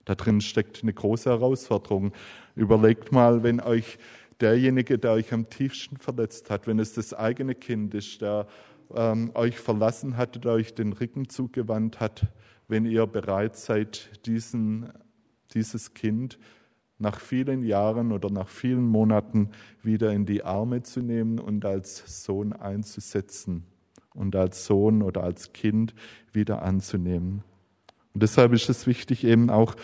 Da 0.05 0.17
drin 0.17 0.41
steckt 0.41 0.83
eine 0.83 0.93
große 0.93 1.31
Herausforderung. 1.31 2.13
Überlegt 2.57 3.13
mal, 3.13 3.43
wenn 3.45 3.61
euch 3.61 3.99
derjenige, 4.41 4.99
der 4.99 5.13
euch 5.13 5.33
am 5.33 5.49
tiefsten 5.49 5.97
verletzt 5.97 6.51
hat, 6.51 6.67
wenn 6.67 6.79
es 6.79 6.95
das 6.95 7.15
eigene 7.15 7.55
Kind 7.55 7.95
ist, 7.95 8.21
der 8.21 8.47
ähm, 8.95 9.31
euch 9.35 9.59
verlassen 9.59 10.17
hat, 10.17 10.45
der 10.45 10.53
euch 10.53 10.75
den 10.75 10.93
Rücken 10.93 11.29
zugewandt 11.29 12.01
hat, 12.01 12.27
wenn 12.69 12.85
ihr 12.85 13.07
bereit 13.07 13.57
seid, 13.57 14.27
diesen, 14.27 14.93
dieses 15.55 15.95
Kind 15.95 16.39
nach 16.99 17.19
vielen 17.19 17.63
Jahren 17.63 18.13
oder 18.13 18.31
nach 18.31 18.49
vielen 18.49 18.87
Monaten 18.87 19.51
wieder 19.83 20.13
in 20.13 20.27
die 20.27 20.45
Arme 20.45 20.83
zu 20.83 21.01
nehmen 21.01 21.39
und 21.39 21.65
als 21.65 22.25
Sohn 22.25 22.53
einzusetzen 22.53 23.65
und 24.15 24.37
als 24.37 24.67
Sohn 24.67 25.03
oder 25.03 25.25
als 25.25 25.53
Kind 25.53 25.95
wieder 26.33 26.63
anzunehmen. 26.63 27.43
Und 28.13 28.23
deshalb 28.23 28.53
ist 28.53 28.69
es 28.69 28.87
wichtig, 28.87 29.25
eben 29.25 29.51
auch 29.51 29.77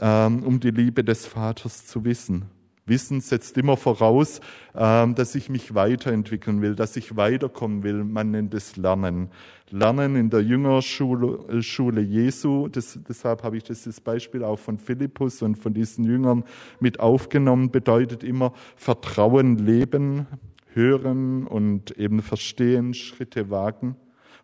ähm, 0.00 0.42
um 0.42 0.58
die 0.60 0.70
Liebe 0.70 1.04
des 1.04 1.26
Vaters 1.26 1.86
zu 1.86 2.04
wissen. 2.04 2.46
Wissen 2.88 3.20
setzt 3.20 3.56
immer 3.58 3.76
voraus, 3.76 4.40
ähm, 4.74 5.14
dass 5.14 5.34
ich 5.34 5.48
mich 5.48 5.74
weiterentwickeln 5.74 6.62
will, 6.62 6.74
dass 6.74 6.96
ich 6.96 7.16
weiterkommen 7.16 7.82
will. 7.82 8.04
Man 8.04 8.30
nennt 8.30 8.54
es 8.54 8.76
Lernen. 8.76 9.30
Lernen 9.70 10.16
in 10.16 10.30
der 10.30 10.40
Jüngerschule 10.40 11.38
äh, 11.48 12.00
Jesu. 12.00 12.68
Das, 12.68 12.98
deshalb 13.08 13.42
habe 13.42 13.56
ich 13.56 13.64
das 13.64 14.00
Beispiel 14.00 14.44
auch 14.44 14.58
von 14.58 14.78
Philippus 14.78 15.42
und 15.42 15.56
von 15.56 15.74
diesen 15.74 16.04
Jüngern 16.04 16.44
mit 16.80 17.00
aufgenommen. 17.00 17.70
Bedeutet 17.70 18.24
immer 18.24 18.52
Vertrauen 18.76 19.58
leben, 19.58 20.26
hören 20.72 21.46
und 21.46 21.92
eben 21.92 22.22
verstehen, 22.22 22.94
Schritte 22.94 23.50
wagen, 23.50 23.96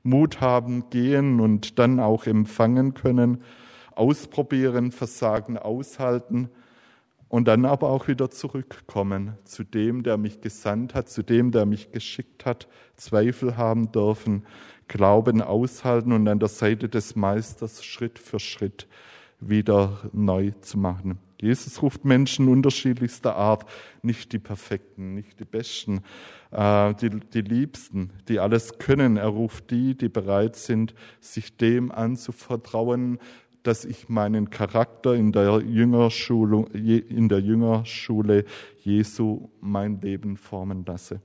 Mut 0.02 0.40
haben, 0.40 0.90
gehen 0.90 1.40
und 1.40 1.78
dann 1.78 2.00
auch 2.00 2.26
empfangen 2.26 2.94
können, 2.94 3.38
ausprobieren, 3.94 4.92
Versagen 4.92 5.56
aushalten 5.56 6.50
und 7.35 7.49
dann 7.49 7.64
aber 7.64 7.91
auch 7.91 8.07
wieder 8.07 8.31
zurückkommen 8.31 9.37
zu 9.43 9.64
dem, 9.64 10.05
der 10.05 10.19
mich 10.19 10.41
gesandt 10.41 10.95
hat, 10.95 11.09
zu 11.09 11.25
dem, 11.25 11.50
der 11.50 11.67
mich 11.67 11.91
geschickt 11.91 12.47
hat, 12.47 12.69
Zweifel 12.95 13.57
haben 13.57 13.91
dürfen, 13.91 14.47
Glauben 14.87 15.43
aushalten 15.43 16.12
und 16.12 16.29
an 16.29 16.38
der 16.38 16.49
Seite 16.49 16.88
des 16.88 17.17
Meisters 17.17 17.85
Schritt 17.85 18.21
für 18.21 18.38
Schritt 18.38 18.87
wieder 19.41 19.99
neu 20.12 20.53
zu 20.61 20.79
machen. 20.79 21.19
Jesus 21.41 21.83
ruft 21.83 22.05
Menschen 22.05 22.47
unterschiedlichster 22.47 23.35
Art, 23.35 23.69
nicht 24.03 24.33
die 24.33 24.38
Perfekten, 24.38 25.14
nicht 25.14 25.41
die 25.41 25.45
Besten, 25.45 26.03
äh, 26.53 26.95
die, 26.95 27.11
die 27.11 27.41
Liebsten, 27.41 28.12
die 28.29 28.38
alles 28.38 28.79
können. 28.79 29.17
Er 29.17 29.26
ruft 29.26 29.73
die, 29.73 29.97
die 29.97 30.09
bereit 30.09 30.55
sind, 30.55 30.95
sich 31.21 31.57
dem 31.57 31.91
anzuvertrauen, 31.91 33.19
dass 33.64 33.85
ich 33.85 34.09
meinen 34.09 34.50
Charakter 34.50 35.14
in 35.14 35.33
der 35.33 35.61
Jüngerschule, 35.61 36.66
in 36.73 37.28
der 37.28 37.40
Jüngerschule 37.40 38.44
Jesu 38.78 39.49
mein 39.61 40.00
Leben 40.00 40.37
formen 40.37 40.85
lasse. 40.87 41.21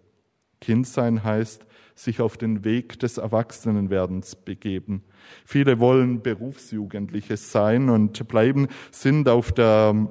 Kind 0.62 0.88
sein 0.88 1.24
heißt, 1.24 1.66
sich 1.96 2.22
auf 2.22 2.38
den 2.38 2.64
Weg 2.64 3.00
des 3.00 3.18
Erwachsenenwerdens 3.18 4.36
begeben. 4.36 5.04
Viele 5.46 5.80
wollen 5.80 6.22
Berufsjugendliche 6.22 7.38
sein 7.38 7.90
und 7.90 8.28
bleiben, 8.28 8.68
sind 8.92 9.30
auf 9.30 9.52
der 9.52 10.10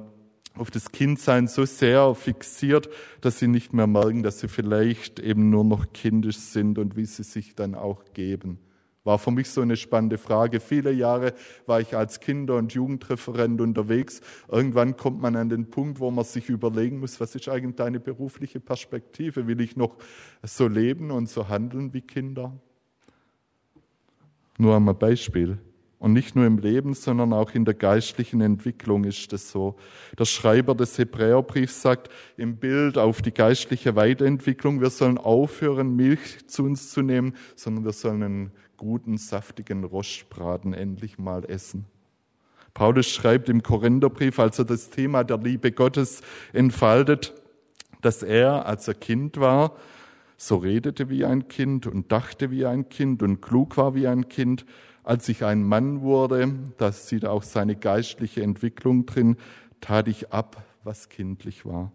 auf 0.55 0.71
das 0.71 0.91
Kindsein 0.91 1.47
so 1.47 1.63
sehr 1.63 2.13
fixiert, 2.15 2.89
dass 3.21 3.39
sie 3.39 3.47
nicht 3.47 3.71
mehr 3.71 3.87
merken, 3.87 4.23
dass 4.23 4.39
sie 4.39 4.49
vielleicht 4.49 5.19
eben 5.19 5.49
nur 5.49 5.63
noch 5.63 5.93
kindisch 5.93 6.37
sind 6.37 6.77
und 6.77 6.97
wie 6.97 7.05
sie 7.05 7.23
sich 7.23 7.55
dann 7.55 7.75
auch 7.75 8.03
geben. 8.13 8.59
War 9.03 9.17
für 9.17 9.31
mich 9.31 9.49
so 9.49 9.61
eine 9.61 9.77
spannende 9.77 10.17
Frage. 10.17 10.59
Viele 10.59 10.91
Jahre 10.91 11.33
war 11.65 11.79
ich 11.79 11.95
als 11.95 12.19
Kinder- 12.19 12.57
und 12.57 12.73
Jugendreferent 12.73 13.61
unterwegs. 13.61 14.21
Irgendwann 14.49 14.97
kommt 14.97 15.21
man 15.21 15.35
an 15.35 15.49
den 15.49 15.69
Punkt, 15.69 15.99
wo 15.99 16.11
man 16.11 16.25
sich 16.25 16.49
überlegen 16.49 16.99
muss, 16.99 17.19
was 17.19 17.33
ist 17.35 17.47
eigentlich 17.47 17.75
deine 17.75 17.99
berufliche 17.99 18.59
Perspektive? 18.59 19.47
Will 19.47 19.61
ich 19.61 19.77
noch 19.77 19.95
so 20.43 20.67
leben 20.67 21.11
und 21.11 21.29
so 21.29 21.47
handeln 21.47 21.93
wie 21.93 22.01
Kinder? 22.01 22.59
Nur 24.57 24.75
einmal 24.75 24.95
Beispiel. 24.95 25.57
Und 25.99 26.13
nicht 26.13 26.33
nur 26.35 26.45
im 26.45 26.57
Leben, 26.57 26.93
sondern 26.93 27.33
auch 27.33 27.51
in 27.51 27.65
der 27.65 27.73
geistlichen 27.73 28.39
Entwicklung 28.39 29.03
ist 29.03 29.33
es 29.33 29.51
so. 29.51 29.75
Der 30.17 30.23
Schreiber 30.23 30.73
des 30.73 30.97
Hebräerbriefs 30.97 31.81
sagt 31.81 32.09
im 32.37 32.55
Bild 32.55 32.97
auf 32.97 33.21
die 33.21 33.33
geistliche 33.33 33.97
Weiterentwicklung, 33.97 34.79
wir 34.79 34.91
sollen 34.91 35.17
aufhören, 35.17 35.97
Milch 35.97 36.47
zu 36.47 36.63
uns 36.63 36.89
zu 36.89 37.01
nehmen, 37.01 37.35
sondern 37.55 37.83
wir 37.83 37.91
sollen 37.91 38.23
einen 38.23 38.51
guten, 38.77 39.17
saftigen 39.17 39.83
Rostbraten 39.83 40.73
endlich 40.73 41.19
mal 41.19 41.43
essen. 41.43 41.85
Paulus 42.73 43.09
schreibt 43.09 43.49
im 43.49 43.61
Korintherbrief, 43.61 44.39
als 44.39 44.57
er 44.57 44.65
das 44.65 44.89
Thema 44.89 45.25
der 45.25 45.37
Liebe 45.37 45.73
Gottes 45.73 46.21
entfaltet, 46.53 47.33
dass 48.01 48.23
er, 48.23 48.65
als 48.65 48.87
er 48.87 48.93
Kind 48.93 49.37
war, 49.37 49.75
so 50.37 50.55
redete 50.55 51.09
wie 51.09 51.25
ein 51.25 51.49
Kind 51.49 51.87
und 51.87 52.09
dachte 52.13 52.51
wie 52.51 52.65
ein 52.65 52.87
Kind 52.87 53.21
und 53.21 53.41
klug 53.41 53.75
war 53.75 53.95
wie 53.95 54.07
ein 54.07 54.29
Kind. 54.29 54.65
Als 55.09 55.27
ich 55.27 55.43
ein 55.43 55.63
Mann 55.63 56.01
wurde, 56.01 56.53
da 56.77 56.91
sieht 56.91 57.25
auch 57.25 57.41
seine 57.41 57.75
geistliche 57.75 58.43
Entwicklung 58.43 59.07
drin, 59.07 59.37
tat 59.81 60.07
ich 60.07 60.31
ab, 60.31 60.63
was 60.83 61.09
kindlich 61.09 61.65
war. 61.65 61.91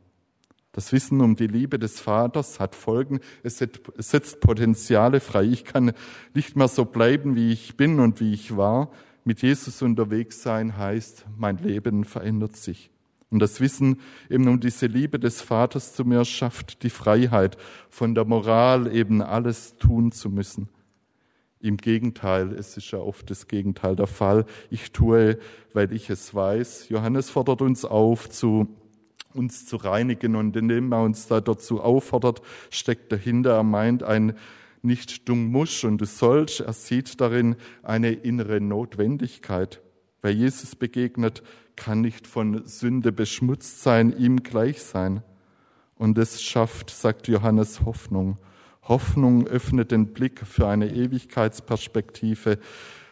Das 0.73 0.91
Wissen 0.91 1.21
um 1.21 1.37
die 1.37 1.47
Liebe 1.47 1.79
des 1.79 2.01
Vaters 2.01 2.59
hat 2.59 2.75
Folgen. 2.75 3.21
Es 3.45 3.59
setzt 3.59 4.41
Potenziale 4.41 5.21
frei. 5.21 5.45
Ich 5.45 5.65
kann 5.65 5.93
nicht 6.35 6.57
mehr 6.57 6.67
so 6.67 6.87
bleiben, 6.87 7.37
wie 7.37 7.53
ich 7.53 7.77
bin 7.77 8.01
und 8.01 8.19
wie 8.19 8.33
ich 8.33 8.57
war. 8.57 8.91
Mit 9.23 9.43
Jesus 9.43 9.81
unterwegs 9.81 10.43
sein 10.43 10.77
heißt, 10.77 11.25
mein 11.39 11.59
Leben 11.59 12.03
verändert 12.03 12.57
sich. 12.57 12.91
Und 13.31 13.39
das 13.39 13.61
Wissen 13.61 14.01
eben 14.29 14.49
um 14.49 14.59
diese 14.59 14.87
Liebe 14.87 15.21
des 15.21 15.41
Vaters 15.41 15.95
zu 15.95 16.05
mir 16.05 16.25
schafft 16.25 16.83
die 16.83 16.91
Freiheit, 16.91 17.59
von 17.91 18.17
der 18.17 18.25
Moral 18.25 18.93
eben 18.93 19.23
alles 19.23 19.77
tun 19.77 20.11
zu 20.11 20.31
müssen. 20.31 20.69
Im 21.65 21.79
Gegenteil, 21.79 22.53
es 22.53 22.77
ist 22.77 22.91
ja 22.91 22.99
oft 22.99 23.31
das 23.31 23.49
Gegenteil 23.49 23.97
der 23.97 24.07
Fall. 24.07 24.45
Ich 24.69 24.93
tue, 24.93 25.39
weil 25.73 25.95
ich 25.95 26.11
es 26.11 26.35
weiß. 26.35 26.91
Johannes 26.91 27.31
fordert 27.31 27.63
uns 27.63 27.87
auf, 27.87 28.29
zu, 28.29 28.69
uns 29.33 29.65
zu 29.65 29.77
reinigen 29.77 30.37
und 30.37 30.55
indem 30.57 30.93
er 30.93 31.03
uns 31.03 31.27
da 31.27 31.41
dazu 31.41 31.81
auffordert, 31.81 32.43
steckt 32.69 33.11
dahinter, 33.13 33.55
er 33.55 33.63
meint 33.63 34.03
ein 34.03 34.35
nicht 34.83 35.27
du 35.27 35.35
musst 35.35 35.85
und 35.85 36.03
du 36.03 36.05
sollst, 36.05 36.61
er 36.61 36.75
sieht 36.75 37.19
darin 37.23 37.57
eine 37.83 38.13
innere 38.13 38.61
Notwendigkeit. 38.61 39.81
Wer 40.21 40.35
Jesus 40.35 40.77
begegnet, 40.77 41.43
kann 41.77 42.03
nicht 42.03 42.27
von 42.27 42.67
Sünde 42.67 43.11
beschmutzt 43.11 43.83
sein, 43.83 44.15
ihm 44.15 44.43
gleich 44.43 44.83
sein. 44.83 45.23
Und 45.97 46.19
es 46.19 46.43
schafft, 46.43 46.91
sagt 46.91 47.27
Johannes, 47.27 47.87
Hoffnung. 47.87 48.37
Hoffnung 48.85 49.47
öffnet 49.47 49.91
den 49.91 50.13
Blick 50.13 50.47
für 50.47 50.69
eine 50.69 50.93
Ewigkeitsperspektive 50.93 52.59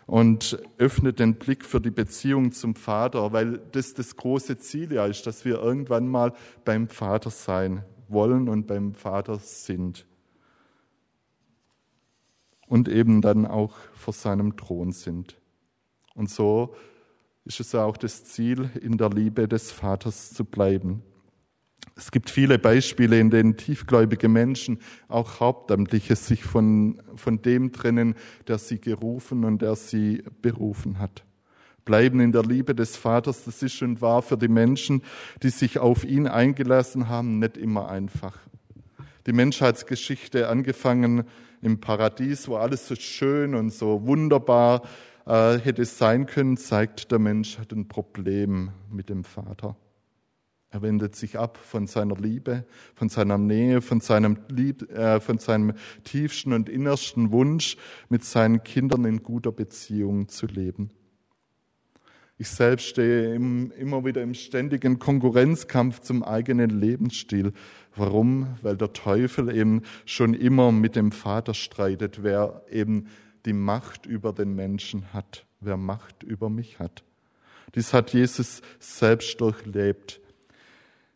und 0.07 0.59
öffnet 0.79 1.19
den 1.19 1.37
Blick 1.37 1.65
für 1.65 1.81
die 1.81 1.91
Beziehung 1.91 2.53
zum 2.53 2.75
Vater, 2.75 3.33
weil 3.33 3.59
das 3.73 3.95
das 3.95 4.17
große 4.17 4.59
Ziel 4.59 4.93
ja 4.93 5.07
ist, 5.07 5.27
dass 5.27 5.45
wir 5.45 5.61
irgendwann 5.61 6.09
mal 6.09 6.35
beim 6.65 6.89
Vater 6.89 7.31
sein 7.31 7.85
wollen 8.09 8.49
und 8.49 8.67
beim 8.67 8.95
Vater 8.95 9.39
sind. 9.39 10.07
Und 12.67 12.89
eben 12.89 13.21
dann 13.21 13.47
auch 13.47 13.77
vor 13.95 14.15
seinem 14.15 14.57
Thron 14.57 14.93
sind. 14.93 15.39
Und 16.15 16.31
so 16.31 16.75
ist 17.45 17.61
es 17.61 17.75
auch 17.75 17.97
das 17.97 18.25
Ziel, 18.25 18.71
in 18.81 18.97
der 18.97 19.11
Liebe 19.11 19.49
des 19.49 19.73
Vaters 19.73 20.33
zu 20.33 20.45
bleiben. 20.45 21.03
Es 21.95 22.11
gibt 22.11 22.31
viele 22.31 22.59
Beispiele, 22.59 23.19
in 23.19 23.31
denen 23.31 23.57
tiefgläubige 23.57 24.29
Menschen, 24.29 24.79
auch 25.09 25.41
Hauptamtliche, 25.41 26.17
sich 26.17 26.43
von, 26.43 27.03
von 27.17 27.43
dem 27.43 27.73
trennen, 27.73 28.15
der 28.49 28.59
sie 28.59 28.81
gerufen 28.81 29.45
und 29.45 29.63
der 29.63 29.77
sie 29.77 30.23
berufen 30.41 30.99
hat. 30.99 31.25
Bleiben 31.85 32.21
in 32.21 32.33
der 32.33 32.45
Liebe 32.45 32.75
des 32.75 32.97
Vaters, 32.97 33.45
das 33.45 33.63
ist 33.63 33.83
und 33.83 34.01
war 34.01 34.23
für 34.23 34.39
die 34.39 34.49
Menschen, 34.49 35.03
die 35.43 35.51
sich 35.51 35.79
auf 35.79 36.05
ihn 36.05 36.29
eingelassen 36.29 37.09
haben, 37.09 37.41
nicht 37.41 37.57
immer 37.57 37.91
einfach. 37.91 38.39
Die 39.27 39.33
Menschheitsgeschichte, 39.33 40.49
angefangen 40.49 41.25
im 41.61 41.81
Paradies, 41.81 42.49
wo 42.49 42.57
alles 42.57 42.89
so 42.89 42.95
schön 42.95 43.55
und 43.55 43.71
so 43.71 44.07
wunderbar 44.07 44.83
äh, 45.27 45.59
hätte 45.59 45.85
sein 45.85 46.27
können, 46.27 46.57
zeigt, 46.57 47.11
der 47.13 47.19
Mensch 47.19 47.59
hat 47.59 47.73
ein 47.73 47.87
Problem 47.87 48.71
mit 48.91 49.09
dem 49.09 49.25
Vater. 49.25 49.77
Er 50.73 50.81
wendet 50.81 51.15
sich 51.15 51.39
ab 51.39 51.59
von 51.59 51.87
seiner 51.87 52.17
Liebe, 52.17 52.65
von 52.95 53.11
seiner 53.11 53.37
Nähe, 53.37 53.83
von 53.83 54.01
seinem, 54.01 54.39
Lieb, 54.49 54.91
äh, 54.91 55.21
von 55.21 55.37
seinem 55.37 55.75
tiefsten 56.03 56.55
und 56.55 56.71
innersten 56.71 57.31
Wunsch, 57.31 57.77
mit 58.09 58.25
seinen 58.25 58.65
Kindern 58.65 59.05
in 59.05 59.23
guter 59.23 59.53
Beziehung 59.53 60.29
zu 60.29 60.47
leben. 60.47 60.91
Ich 62.39 62.49
selbst 62.49 62.87
stehe 62.87 63.35
im, 63.35 63.71
immer 63.73 64.07
wieder 64.07 64.23
im 64.23 64.33
ständigen 64.33 64.99
Konkurrenzkampf 64.99 66.01
zum 66.01 66.23
eigenen 66.23 66.71
Lebensstil. 66.71 67.53
Warum? 67.95 68.57
Weil 68.63 68.79
der 68.79 68.95
Teufel 68.95 69.55
eben 69.55 69.83
schon 70.07 70.33
immer 70.33 70.73
mit 70.73 70.97
dem 70.97 71.13
Vater 71.13 71.53
streitet, 71.53 72.23
wer 72.23 72.63
eben 72.71 73.09
die 73.45 73.53
Macht 73.53 74.07
über 74.07 74.33
den 74.33 74.55
Menschen 74.55 75.13
hat, 75.13 75.45
wer 75.61 75.77
Macht 75.77 76.23
über 76.23 76.49
mich 76.49 76.79
hat. 76.79 77.05
Dies 77.75 77.93
hat 77.93 78.15
Jesus 78.15 78.63
selbst 78.79 79.39
durchlebt. 79.39 80.22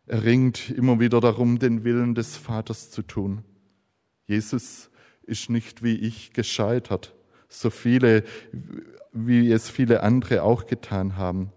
Er 0.07 0.23
ringt 0.23 0.69
immer 0.69 1.01
wieder 1.01 1.19
darum, 1.19 1.59
den 1.59 1.83
Willen 1.83 2.15
des 2.15 2.37
Vaters 2.37 2.89
zu 2.91 3.01
tun. 3.01 3.43
Jesus 4.25 4.89
ist 5.23 5.49
nicht 5.49 5.83
wie 5.83 5.95
ich 5.95 6.31
gescheitert, 6.31 7.13
so 7.49 7.69
viele, 7.69 8.23
wie 9.11 9.51
es 9.51 9.69
viele 9.69 10.03
andere 10.03 10.43
auch 10.43 10.65
getan 10.65 11.17
haben. 11.17 11.51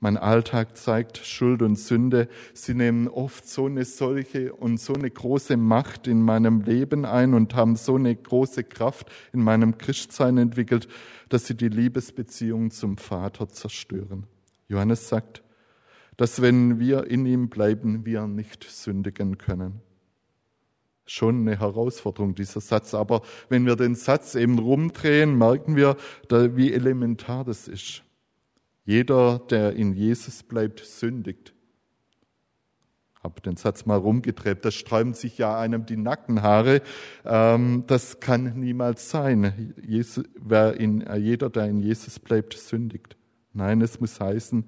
Mein 0.00 0.16
Alltag 0.16 0.76
zeigt 0.76 1.18
Schuld 1.18 1.60
und 1.60 1.74
Sünde. 1.74 2.28
Sie 2.54 2.74
nehmen 2.74 3.08
oft 3.08 3.48
so 3.48 3.66
eine 3.66 3.84
solche 3.84 4.54
und 4.54 4.78
so 4.78 4.94
eine 4.94 5.10
große 5.10 5.56
Macht 5.56 6.06
in 6.06 6.22
meinem 6.22 6.60
Leben 6.60 7.04
ein 7.04 7.34
und 7.34 7.56
haben 7.56 7.74
so 7.74 7.96
eine 7.96 8.14
große 8.14 8.62
Kraft 8.62 9.10
in 9.32 9.42
meinem 9.42 9.76
Christsein 9.76 10.38
entwickelt, 10.38 10.86
dass 11.30 11.48
sie 11.48 11.56
die 11.56 11.68
Liebesbeziehung 11.68 12.70
zum 12.70 12.96
Vater 12.96 13.48
zerstören. 13.48 14.28
Johannes 14.68 15.08
sagt, 15.08 15.42
dass 16.18 16.42
wenn 16.42 16.80
wir 16.80 17.06
in 17.06 17.24
ihm 17.24 17.48
bleiben, 17.48 18.04
wir 18.04 18.26
nicht 18.26 18.64
sündigen 18.64 19.38
können. 19.38 19.80
Schon 21.06 21.42
eine 21.42 21.58
Herausforderung, 21.58 22.34
dieser 22.34 22.60
Satz. 22.60 22.92
Aber 22.92 23.22
wenn 23.48 23.64
wir 23.64 23.76
den 23.76 23.94
Satz 23.94 24.34
eben 24.34 24.58
rumdrehen, 24.58 25.38
merken 25.38 25.76
wir, 25.76 25.96
wie 26.28 26.72
elementar 26.72 27.44
das 27.44 27.68
ist. 27.68 28.02
Jeder, 28.84 29.38
der 29.38 29.74
in 29.74 29.94
Jesus 29.94 30.42
bleibt, 30.42 30.80
sündigt. 30.80 31.54
Habe 33.22 33.40
den 33.40 33.56
Satz 33.56 33.86
mal 33.86 33.98
rumgedreht, 33.98 34.64
da 34.64 34.70
sträuben 34.72 35.14
sich 35.14 35.38
ja 35.38 35.56
einem 35.56 35.86
die 35.86 35.96
Nackenhaare. 35.96 36.82
Ähm, 37.24 37.84
das 37.86 38.18
kann 38.18 38.58
niemals 38.58 39.08
sein. 39.08 39.72
jeder, 39.86 41.50
der 41.50 41.66
in 41.66 41.78
Jesus 41.78 42.18
bleibt, 42.18 42.54
sündigt. 42.54 43.16
Nein, 43.52 43.80
es 43.82 44.00
muss 44.00 44.20
heißen, 44.20 44.64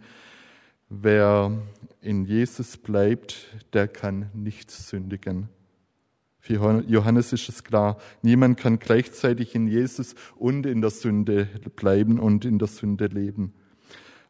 Wer 0.93 1.57
in 2.01 2.25
Jesus 2.25 2.77
bleibt, 2.77 3.47
der 3.73 3.87
kann 3.87 4.29
nicht 4.35 4.73
sündigen. 4.73 5.49
Für 6.41 6.83
Johannes 6.89 7.33
ist 7.33 7.49
es 7.49 7.63
klar, 7.63 7.97
niemand 8.23 8.59
kann 8.59 8.81
gleichzeitig 8.81 9.55
in 9.55 9.69
Jesus 9.69 10.17
und 10.35 10.67
in 10.67 10.81
der 10.81 10.91
Sünde 10.91 11.49
bleiben 11.77 12.19
und 12.19 12.45
in 12.45 12.59
der 12.59 12.67
Sünde 12.67 13.07
leben. 13.07 13.55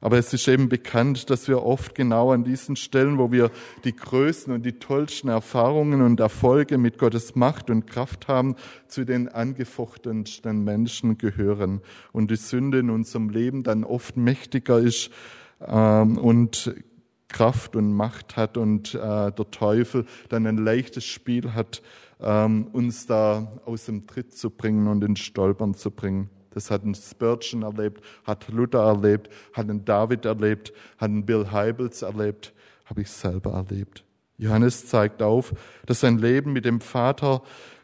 Aber 0.02 0.18
es 0.18 0.34
ist 0.34 0.48
eben 0.48 0.68
bekannt, 0.68 1.30
dass 1.30 1.48
wir 1.48 1.62
oft 1.62 1.94
genau 1.94 2.30
an 2.30 2.44
diesen 2.44 2.76
Stellen, 2.76 3.16
wo 3.16 3.32
wir 3.32 3.50
die 3.84 3.96
größten 3.96 4.52
und 4.52 4.66
die 4.66 4.78
tollsten 4.78 5.28
Erfahrungen 5.28 6.02
und 6.02 6.20
Erfolge 6.20 6.76
mit 6.76 6.98
Gottes 6.98 7.36
Macht 7.36 7.70
und 7.70 7.86
Kraft 7.86 8.28
haben, 8.28 8.54
zu 8.86 9.04
den 9.04 9.28
angefochtensten 9.28 10.62
Menschen 10.62 11.16
gehören 11.16 11.80
und 12.12 12.30
die 12.30 12.36
Sünde 12.36 12.80
in 12.80 12.90
unserem 12.90 13.30
Leben 13.30 13.62
dann 13.62 13.82
oft 13.82 14.18
mächtiger 14.18 14.78
ist 14.78 15.10
ähm, 15.66 16.18
und 16.18 16.74
Kraft 17.28 17.76
und 17.76 17.92
Macht 17.92 18.36
hat 18.36 18.56
und 18.56 18.94
äh, 18.94 18.98
der 19.32 19.50
Teufel 19.50 20.04
dann 20.28 20.46
ein 20.46 20.58
leichtes 20.58 21.04
Spiel 21.04 21.54
hat, 21.54 21.80
ähm, 22.20 22.66
uns 22.72 23.06
da 23.06 23.60
aus 23.64 23.86
dem 23.86 24.06
Tritt 24.06 24.34
zu 24.34 24.50
bringen 24.50 24.88
und 24.88 25.02
ins 25.04 25.20
Stolpern 25.20 25.74
zu 25.74 25.90
bringen. 25.90 26.28
Das 26.50 26.70
hat 26.70 26.84
ein 26.84 26.94
Spurgeon 26.94 27.62
erlebt, 27.62 28.02
hat 28.24 28.48
Luther 28.48 28.84
erlebt, 28.84 29.30
hat 29.52 29.70
ein 29.70 29.84
David 29.84 30.24
erlebt, 30.24 30.72
hat 30.98 31.10
ein 31.10 31.24
Bill 31.24 31.50
Heibels 31.50 32.02
erlebt, 32.02 32.52
habe 32.84 33.02
ich 33.02 33.10
selber 33.10 33.52
erlebt. 33.52 34.04
Johannes 34.36 34.86
zeigt 34.86 35.22
auf, 35.22 35.54
dass 35.86 36.00
sein 36.00 36.18
Leben 36.18 36.52
mit 36.52 36.64
dem 36.64 36.80
Vater, 36.80 37.42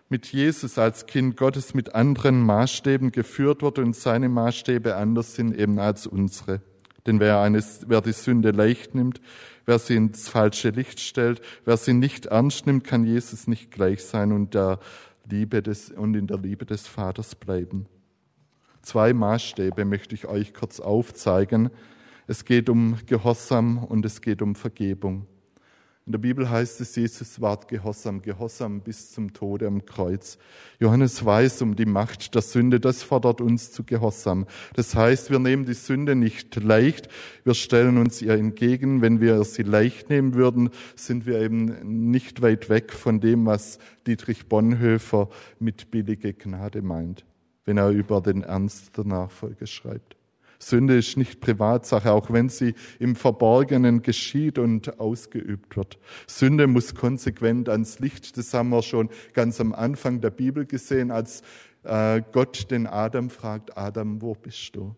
mit 0.08 0.26
Jesus 0.26 0.78
als 0.78 1.06
Kind 1.06 1.36
Gottes 1.36 1.74
mit 1.74 1.94
anderen 1.94 2.40
Maßstäben 2.40 3.12
geführt 3.12 3.62
wird 3.62 3.78
und 3.78 3.94
seine 3.94 4.28
Maßstäbe 4.28 4.96
anders 4.96 5.34
sind 5.34 5.56
eben 5.56 5.78
als 5.78 6.06
unsere. 6.06 6.60
Denn 7.06 7.20
wer, 7.20 7.40
eines, 7.40 7.84
wer 7.86 8.00
die 8.00 8.12
Sünde 8.12 8.50
leicht 8.50 8.94
nimmt, 8.94 9.20
wer 9.64 9.78
sie 9.78 9.94
ins 9.96 10.28
falsche 10.28 10.70
Licht 10.70 11.00
stellt, 11.00 11.40
wer 11.64 11.76
sie 11.76 11.92
nicht 11.92 12.26
ernst 12.26 12.66
nimmt, 12.66 12.84
kann 12.84 13.04
Jesus 13.04 13.46
nicht 13.46 13.70
gleich 13.70 14.04
sein 14.04 14.32
und, 14.32 14.54
der 14.54 14.80
Liebe 15.28 15.62
des, 15.62 15.90
und 15.90 16.14
in 16.14 16.26
der 16.26 16.38
Liebe 16.38 16.66
des 16.66 16.86
Vaters 16.86 17.34
bleiben. 17.34 17.86
Zwei 18.82 19.12
Maßstäbe 19.12 19.84
möchte 19.84 20.14
ich 20.14 20.26
euch 20.26 20.54
kurz 20.54 20.78
aufzeigen. 20.78 21.70
Es 22.28 22.44
geht 22.44 22.68
um 22.68 22.98
Gehorsam 23.06 23.78
und 23.78 24.04
es 24.04 24.20
geht 24.20 24.42
um 24.42 24.54
Vergebung. 24.54 25.26
In 26.06 26.12
der 26.12 26.20
Bibel 26.20 26.48
heißt 26.48 26.80
es, 26.80 26.94
Jesus 26.94 27.40
ward 27.40 27.66
gehorsam, 27.66 28.22
gehorsam 28.22 28.80
bis 28.80 29.10
zum 29.10 29.32
Tode 29.32 29.66
am 29.66 29.84
Kreuz. 29.84 30.38
Johannes 30.78 31.24
weiß 31.24 31.62
um 31.62 31.74
die 31.74 31.84
Macht 31.84 32.36
der 32.36 32.42
Sünde, 32.42 32.78
das 32.78 33.02
fordert 33.02 33.40
uns 33.40 33.72
zu 33.72 33.82
Gehorsam. 33.82 34.46
Das 34.76 34.94
heißt, 34.94 35.32
wir 35.32 35.40
nehmen 35.40 35.64
die 35.64 35.74
Sünde 35.74 36.14
nicht 36.14 36.54
leicht, 36.62 37.08
wir 37.42 37.54
stellen 37.54 37.98
uns 37.98 38.22
ihr 38.22 38.34
entgegen. 38.34 39.02
Wenn 39.02 39.20
wir 39.20 39.42
sie 39.42 39.64
leicht 39.64 40.08
nehmen 40.08 40.34
würden, 40.34 40.70
sind 40.94 41.26
wir 41.26 41.40
eben 41.40 42.12
nicht 42.12 42.40
weit 42.40 42.68
weg 42.68 42.92
von 42.92 43.18
dem, 43.18 43.44
was 43.44 43.80
Dietrich 44.06 44.46
Bonhoeffer 44.46 45.28
mit 45.58 45.90
billige 45.90 46.34
Gnade 46.34 46.82
meint, 46.82 47.24
wenn 47.64 47.78
er 47.78 47.90
über 47.90 48.20
den 48.20 48.44
Ernst 48.44 48.96
der 48.96 49.06
Nachfolge 49.06 49.66
schreibt. 49.66 50.15
Sünde 50.58 50.96
ist 50.96 51.16
nicht 51.16 51.40
Privatsache, 51.40 52.12
auch 52.12 52.30
wenn 52.30 52.48
sie 52.48 52.74
im 52.98 53.16
Verborgenen 53.16 54.02
geschieht 54.02 54.58
und 54.58 55.00
ausgeübt 55.00 55.76
wird. 55.76 55.98
Sünde 56.26 56.66
muss 56.66 56.94
konsequent 56.94 57.68
ans 57.68 57.98
Licht. 57.98 58.36
Das 58.36 58.52
haben 58.54 58.70
wir 58.70 58.82
schon 58.82 59.10
ganz 59.32 59.60
am 59.60 59.74
Anfang 59.74 60.20
der 60.20 60.30
Bibel 60.30 60.66
gesehen, 60.66 61.10
als 61.10 61.42
äh, 61.84 62.22
Gott 62.32 62.70
den 62.70 62.86
Adam 62.86 63.30
fragt, 63.30 63.76
Adam, 63.76 64.20
wo 64.22 64.34
bist 64.34 64.74
du? 64.76 64.94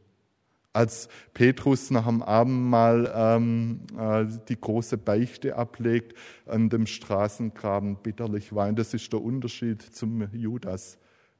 als 0.79 1.09
Petrus 1.35 1.91
nach 1.91 2.07
dem 2.07 2.23
Abendmahl 2.23 3.13
ähm, 3.13 3.81
äh, 3.99 4.27
die 4.49 4.61
große 4.61 4.97
Beichte 4.97 5.57
ablegt, 5.57 6.17
an 6.47 6.69
dem 6.69 6.87
Straßengraben 6.87 7.97
bitterlich 7.97 8.55
weint. 8.55 8.79
Das 8.79 8.95
ist 8.95 9.13
der 9.13 9.21
Unterschied 9.21 9.83
zum 9.83 10.33
Judas, 10.33 10.99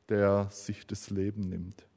der 0.09 0.49
sich 0.51 0.87
das 0.89 1.11
Leben 1.11 1.43
nimmt. 1.43 1.88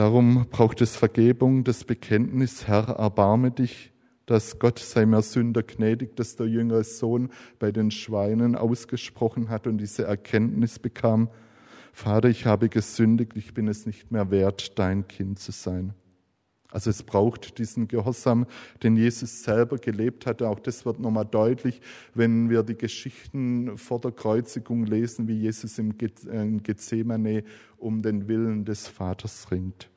Darum 0.00 0.46
braucht 0.50 0.80
es 0.80 0.96
Vergebung, 0.96 1.62
das 1.62 1.84
Bekenntnis, 1.84 2.66
Herr, 2.66 2.88
erbarme 2.88 3.50
dich, 3.50 3.92
dass 4.24 4.58
Gott 4.58 4.78
sei 4.78 5.04
mir 5.04 5.20
Sünder 5.20 5.62
gnädig, 5.62 6.16
dass 6.16 6.36
der 6.36 6.46
jüngere 6.46 6.84
Sohn 6.84 7.28
bei 7.58 7.70
den 7.70 7.90
Schweinen 7.90 8.56
ausgesprochen 8.56 9.50
hat 9.50 9.66
und 9.66 9.76
diese 9.76 10.04
Erkenntnis 10.04 10.78
bekam, 10.78 11.28
Vater, 11.92 12.30
ich 12.30 12.46
habe 12.46 12.70
gesündigt, 12.70 13.32
ich 13.34 13.52
bin 13.52 13.68
es 13.68 13.84
nicht 13.84 14.10
mehr 14.10 14.30
wert, 14.30 14.78
dein 14.78 15.06
Kind 15.06 15.38
zu 15.38 15.52
sein. 15.52 15.92
Also 16.70 16.90
es 16.90 17.02
braucht 17.02 17.58
diesen 17.58 17.88
Gehorsam, 17.88 18.46
den 18.82 18.96
Jesus 18.96 19.42
selber 19.42 19.78
gelebt 19.78 20.26
hatte. 20.26 20.48
Auch 20.48 20.60
das 20.60 20.84
wird 20.84 21.00
nochmal 21.00 21.26
deutlich, 21.26 21.80
wenn 22.14 22.48
wir 22.50 22.62
die 22.62 22.76
Geschichten 22.76 23.76
vor 23.76 24.00
der 24.00 24.12
Kreuzigung 24.12 24.86
lesen, 24.86 25.26
wie 25.28 25.38
Jesus 25.38 25.78
im 25.78 25.96
Gethsemane 25.96 27.44
um 27.78 28.02
den 28.02 28.28
Willen 28.28 28.64
des 28.64 28.86
Vaters 28.86 29.50
ringt. 29.50 29.90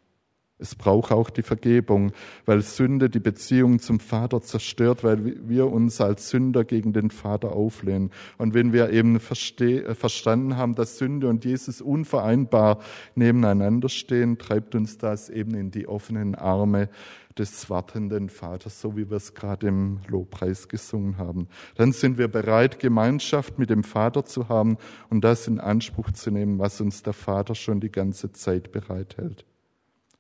Es 0.60 0.76
braucht 0.76 1.12
auch 1.12 1.30
die 1.30 1.42
Vergebung, 1.42 2.14
weil 2.46 2.62
Sünde 2.62 3.10
die 3.10 3.20
Beziehung 3.20 3.80
zum 3.80 4.00
Vater 4.00 4.42
zerstört, 4.42 5.04
weil 5.04 5.48
wir 5.48 5.68
uns 5.68 6.00
als 6.00 6.30
Sünder 6.30 6.64
gegen 6.64 6.94
den 6.94 7.10
Vater 7.10 7.54
auflehnen. 7.54 8.12
Und 8.38 8.54
wenn 8.54 8.72
wir 8.72 8.92
eben 8.92 9.20
verstanden 9.20 10.56
haben, 10.56 10.76
dass 10.76 11.00
Sünde 11.00 11.28
und 11.28 11.44
Jesus 11.44 11.82
unvereinbar 11.82 12.80
nebeneinander 13.16 13.90
stehen, 13.90 14.38
treibt 14.38 14.76
uns 14.76 14.98
das 14.98 15.30
eben 15.30 15.54
in 15.56 15.72
die 15.72 15.88
offenen 15.88 16.36
Arme 16.36 16.88
des 17.38 17.68
wartenden 17.70 18.30
Vaters, 18.30 18.80
so 18.80 18.96
wie 18.96 19.10
wir 19.10 19.18
es 19.18 19.34
gerade 19.34 19.68
im 19.68 20.02
Lobpreis 20.08 20.70
gesungen 20.70 21.18
haben. 21.18 21.48
Dann 21.76 21.92
sind 21.92 22.20
wir 22.20 22.28
bereit, 22.28 22.80
Gemeinschaft 22.80 23.58
mit 23.58 23.72
dem 23.72 23.84
Vater 23.84 24.24
zu 24.24 24.50
haben 24.50 24.78
und 25.10 25.24
das 25.24 25.48
in 25.48 25.60
Anspruch 25.60 26.12
zu 26.12 26.30
nehmen, 26.30 26.60
was 26.60 26.80
uns 26.80 27.02
der 27.02 27.14
Vater 27.14 27.56
schon 27.56 27.80
die 27.80 27.92
ganze 27.92 28.32
Zeit 28.32 28.72
bereithält. 28.72 29.46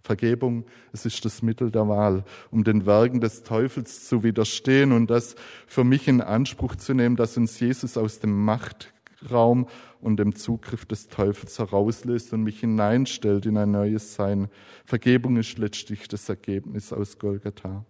Vergebung, 0.03 0.65
es 0.91 1.05
ist 1.05 1.23
das 1.23 1.41
Mittel 1.41 1.71
der 1.71 1.87
Wahl, 1.87 2.25
um 2.51 2.65
den 2.65 2.85
Werken 2.85 3.21
des 3.21 3.43
Teufels 3.43 4.05
zu 4.07 4.21
widerstehen 4.21 4.91
und 4.91 5.09
das 5.09 5.35
für 5.65 5.85
mich 5.85 6.09
in 6.09 6.19
Anspruch 6.19 6.75
zu 6.75 6.93
nehmen, 6.93 7.15
dass 7.15 7.37
uns 7.37 7.57
Jesus 7.59 7.95
aus 7.95 8.19
dem 8.19 8.43
Machtraum 8.43 9.65
und 10.01 10.17
dem 10.17 10.35
Zugriff 10.35 10.85
des 10.85 11.07
Teufels 11.07 11.57
herauslöst 11.57 12.33
und 12.33 12.43
mich 12.43 12.59
hineinstellt 12.59 13.45
in 13.45 13.57
ein 13.57 13.71
neues 13.71 14.15
Sein. 14.15 14.49
Vergebung 14.83 15.37
ist 15.37 15.57
letztlich 15.57 16.09
das 16.09 16.27
Ergebnis 16.27 16.91
aus 16.91 17.17
Golgatha. 17.17 17.85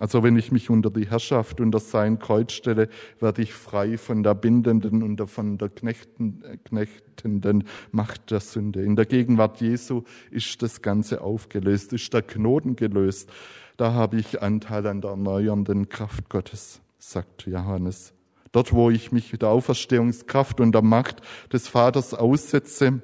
Also 0.00 0.22
wenn 0.22 0.36
ich 0.38 0.50
mich 0.50 0.70
unter 0.70 0.90
die 0.90 1.08
Herrschaft, 1.10 1.60
unter 1.60 1.78
sein 1.78 2.18
Kreuz 2.18 2.52
stelle, 2.52 2.88
werde 3.20 3.42
ich 3.42 3.52
frei 3.52 3.98
von 3.98 4.22
der 4.22 4.34
bindenden 4.34 5.02
und 5.02 5.20
von 5.30 5.58
der 5.58 5.68
knechtenden 5.68 7.64
Macht 7.92 8.30
der 8.30 8.40
Sünde. 8.40 8.82
In 8.82 8.96
der 8.96 9.04
Gegenwart 9.04 9.60
Jesu 9.60 10.04
ist 10.30 10.62
das 10.62 10.80
Ganze 10.80 11.20
aufgelöst, 11.20 11.92
ist 11.92 12.14
der 12.14 12.22
Knoten 12.22 12.76
gelöst. 12.76 13.28
Da 13.76 13.92
habe 13.92 14.18
ich 14.18 14.40
Anteil 14.40 14.86
an 14.86 15.02
der 15.02 15.10
erneuernden 15.10 15.90
Kraft 15.90 16.30
Gottes, 16.30 16.80
sagt 16.98 17.46
Johannes. 17.46 18.14
Dort, 18.52 18.72
wo 18.72 18.88
ich 18.88 19.12
mich 19.12 19.30
der 19.30 19.50
Auferstehungskraft 19.50 20.60
und 20.60 20.72
der 20.72 20.82
Macht 20.82 21.20
des 21.52 21.68
Vaters 21.68 22.14
aussetze, 22.14 23.02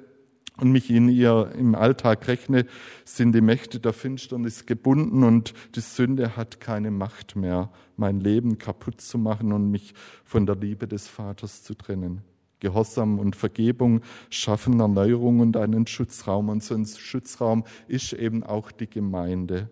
und 0.59 0.73
mich 0.73 0.90
in 0.90 1.09
ihr 1.09 1.53
im 1.57 1.75
Alltag 1.75 2.29
rechne, 2.29 2.66
sind 3.05 3.35
die 3.35 3.40
Mächte 3.40 3.81
der 3.81 3.92
Finsternis 3.92 4.66
gebunden 4.66 5.23
und 5.23 5.55
die 5.75 5.81
Sünde 5.81 6.37
hat 6.37 6.61
keine 6.61 6.90
Macht 6.90 7.37
mehr, 7.37 7.71
mein 7.97 8.21
Leben 8.21 8.59
kaputt 8.59 9.01
zu 9.01 9.19
machen 9.19 9.53
und 9.53 9.71
mich 9.71 9.95
von 10.25 10.47
der 10.47 10.57
Liebe 10.57 10.88
des 10.88 11.09
Vaters 11.09 11.62
zu 11.62 11.75
trennen. 11.75 12.23
Gehorsam 12.61 13.19
und 13.19 13.37
Vergebung 13.37 14.01
schaffen 14.31 14.81
Erneuerung 14.81 15.40
und 15.40 15.57
einen 15.57 15.87
Schutzraum. 15.87 16.49
Und 16.49 16.62
so 16.62 16.75
ein 16.75 16.87
Schutzraum 16.87 17.64
ist 17.87 18.14
eben 18.14 18.42
auch 18.42 18.73
die 18.73 18.88
Gemeinde. 18.88 19.69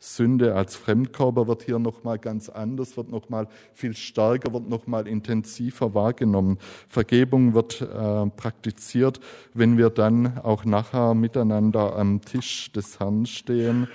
Sünde 0.00 0.54
als 0.54 0.76
Fremdkörper 0.76 1.48
wird 1.48 1.64
hier 1.64 1.80
nochmal 1.80 2.18
ganz 2.20 2.48
anders, 2.48 2.96
wird 2.96 3.10
nochmal 3.10 3.48
viel 3.74 3.96
stärker, 3.96 4.52
wird 4.52 4.68
nochmal 4.68 5.08
intensiver 5.08 5.92
wahrgenommen. 5.92 6.58
Vergebung 6.88 7.52
wird 7.54 7.80
äh, 7.80 8.26
praktiziert, 8.30 9.18
wenn 9.54 9.76
wir 9.76 9.90
dann 9.90 10.38
auch 10.38 10.64
nachher 10.64 11.14
miteinander 11.14 11.96
am 11.96 12.20
Tisch 12.20 12.70
des 12.70 13.00
Herrn 13.00 13.26
stehen 13.26 13.88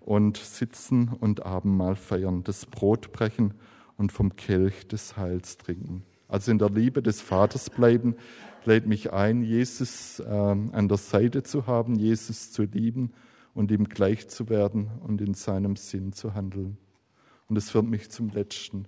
und 0.00 0.38
sitzen 0.38 1.10
und 1.20 1.44
Abendmahl 1.44 1.94
feiern, 1.94 2.42
das 2.42 2.64
Brot 2.64 3.12
brechen 3.12 3.52
und 3.98 4.12
vom 4.12 4.36
Kelch 4.36 4.88
des 4.88 5.18
Heils 5.18 5.58
trinken. 5.58 6.04
Also 6.26 6.52
in 6.52 6.58
der 6.58 6.70
Liebe 6.70 7.02
des 7.02 7.20
Vaters 7.20 7.68
bleiben, 7.68 8.16
lädt 8.64 8.86
mich 8.86 9.12
ein, 9.12 9.42
Jesus 9.42 10.20
äh, 10.20 10.24
an 10.26 10.88
der 10.88 10.96
Seite 10.96 11.42
zu 11.42 11.66
haben, 11.66 11.96
Jesus 11.96 12.50
zu 12.50 12.62
lieben 12.62 13.12
und 13.54 13.70
ihm 13.70 13.88
gleich 13.88 14.28
zu 14.28 14.48
werden 14.48 14.90
und 15.06 15.20
in 15.20 15.34
seinem 15.34 15.76
Sinn 15.76 16.12
zu 16.12 16.34
handeln. 16.34 16.78
Und 17.48 17.56
es 17.56 17.70
führt 17.70 17.86
mich 17.86 18.10
zum 18.10 18.30
Letzten, 18.30 18.86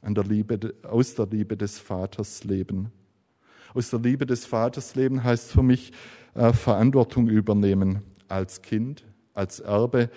an 0.00 0.14
der 0.14 0.24
Liebe, 0.24 0.74
aus 0.82 1.14
der 1.14 1.26
Liebe 1.26 1.56
des 1.56 1.78
Vaters 1.78 2.44
leben. 2.44 2.92
Aus 3.74 3.90
der 3.90 4.00
Liebe 4.00 4.26
des 4.26 4.44
Vaters 4.46 4.94
leben 4.94 5.24
heißt 5.24 5.52
für 5.52 5.62
mich 5.62 5.92
äh, 6.34 6.52
Verantwortung 6.52 7.28
übernehmen 7.28 8.02
als 8.28 8.62
Kind, 8.62 9.04
als 9.34 9.60
Erbe, 9.60 10.10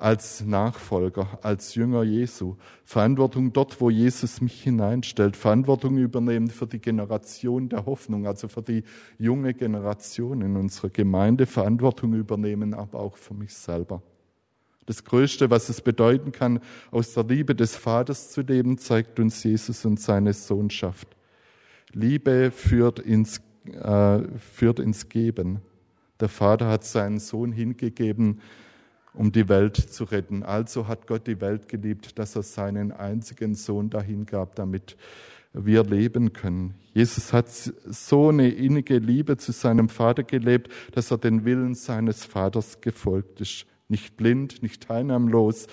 als 0.00 0.44
Nachfolger, 0.44 1.38
als 1.42 1.74
Jünger 1.74 2.02
Jesu. 2.02 2.56
Verantwortung 2.84 3.52
dort, 3.52 3.80
wo 3.80 3.90
Jesus 3.90 4.40
mich 4.40 4.62
hineinstellt. 4.62 5.36
Verantwortung 5.36 5.98
übernehmen 5.98 6.48
für 6.48 6.66
die 6.66 6.78
Generation 6.78 7.68
der 7.68 7.84
Hoffnung, 7.84 8.26
also 8.26 8.48
für 8.48 8.62
die 8.62 8.82
junge 9.18 9.52
Generation 9.52 10.40
in 10.40 10.56
unserer 10.56 10.88
Gemeinde. 10.88 11.44
Verantwortung 11.44 12.14
übernehmen, 12.14 12.72
aber 12.72 12.98
auch 12.98 13.18
für 13.18 13.34
mich 13.34 13.54
selber. 13.54 14.02
Das 14.86 15.04
Größte, 15.04 15.50
was 15.50 15.68
es 15.68 15.82
bedeuten 15.82 16.32
kann, 16.32 16.60
aus 16.90 17.12
der 17.12 17.24
Liebe 17.24 17.54
des 17.54 17.76
Vaters 17.76 18.30
zu 18.30 18.40
leben, 18.40 18.78
zeigt 18.78 19.20
uns 19.20 19.44
Jesus 19.44 19.84
und 19.84 20.00
seine 20.00 20.32
Sohnschaft. 20.32 21.08
Liebe 21.92 22.50
führt 22.50 22.98
ins, 23.00 23.42
äh, 23.66 24.20
führt 24.38 24.80
ins 24.80 25.10
Geben. 25.10 25.60
Der 26.20 26.30
Vater 26.30 26.68
hat 26.68 26.84
seinen 26.84 27.18
Sohn 27.18 27.52
hingegeben, 27.52 28.40
um 29.12 29.32
die 29.32 29.48
Welt 29.48 29.76
zu 29.76 30.04
retten. 30.04 30.42
Also 30.42 30.88
hat 30.88 31.06
Gott 31.06 31.26
die 31.26 31.40
Welt 31.40 31.68
geliebt, 31.68 32.18
dass 32.18 32.36
er 32.36 32.42
seinen 32.42 32.92
einzigen 32.92 33.54
Sohn 33.54 33.90
dahin 33.90 34.26
gab, 34.26 34.54
damit 34.54 34.96
wir 35.52 35.82
leben 35.84 36.32
können. 36.32 36.74
Jesus 36.92 37.32
hat 37.32 37.48
so 37.48 38.28
eine 38.28 38.50
innige 38.50 38.98
Liebe 38.98 39.36
zu 39.36 39.52
seinem 39.52 39.88
Vater 39.88 40.22
gelebt, 40.22 40.72
dass 40.92 41.10
er 41.10 41.18
den 41.18 41.44
Willen 41.44 41.74
seines 41.74 42.24
Vaters 42.24 42.80
gefolgt 42.80 43.40
ist. 43.40 43.66
Nicht 43.88 44.16
blind, 44.16 44.62
nicht 44.62 44.84
teilnahmlos, 44.84 45.66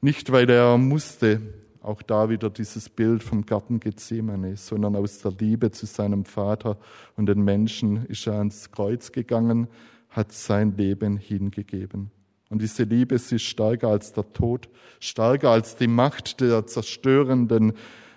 nicht 0.00 0.32
weil 0.32 0.48
er 0.48 0.78
musste, 0.78 1.40
auch 1.82 2.02
da 2.02 2.28
wieder 2.28 2.50
dieses 2.50 2.88
Bild 2.88 3.22
vom 3.22 3.46
Garten 3.46 3.80
Gethsemane, 3.80 4.56
sondern 4.56 4.96
aus 4.96 5.18
der 5.18 5.32
Liebe 5.32 5.70
zu 5.70 5.86
seinem 5.86 6.24
Vater 6.24 6.78
und 7.16 7.26
den 7.26 7.42
Menschen 7.42 8.06
ist 8.06 8.26
er 8.26 8.34
ans 8.34 8.70
Kreuz 8.70 9.12
gegangen, 9.12 9.68
hat 10.10 10.32
sein 10.32 10.76
Leben 10.76 11.16
hingegeben. 11.16 12.10
Und 12.50 12.60
diese 12.60 12.82
Liebe, 12.82 13.16
sie 13.18 13.36
ist 13.36 13.44
stärker 13.44 13.88
als 13.88 14.12
der 14.12 14.30
Tod, 14.32 14.68
stärker 14.98 15.50
als 15.50 15.76
die 15.76 15.86
Macht 15.86 16.40
der 16.40 16.66
zerstörenden, 16.66 17.74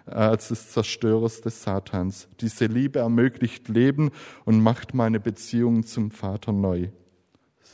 äh, 0.08 0.12
als 0.12 0.50
des 0.50 0.72
Zerstörers 0.72 1.42
des 1.42 1.64
Satans. 1.64 2.28
Diese 2.42 2.66
Liebe 2.66 3.00
ermöglicht 3.00 3.70
Leben 3.70 4.10
und 4.44 4.62
macht 4.62 4.96
meine 4.96 5.20
Beziehung 5.20 5.84
zum 5.84 6.10
Vater 6.10 6.52
neu. 6.52 6.90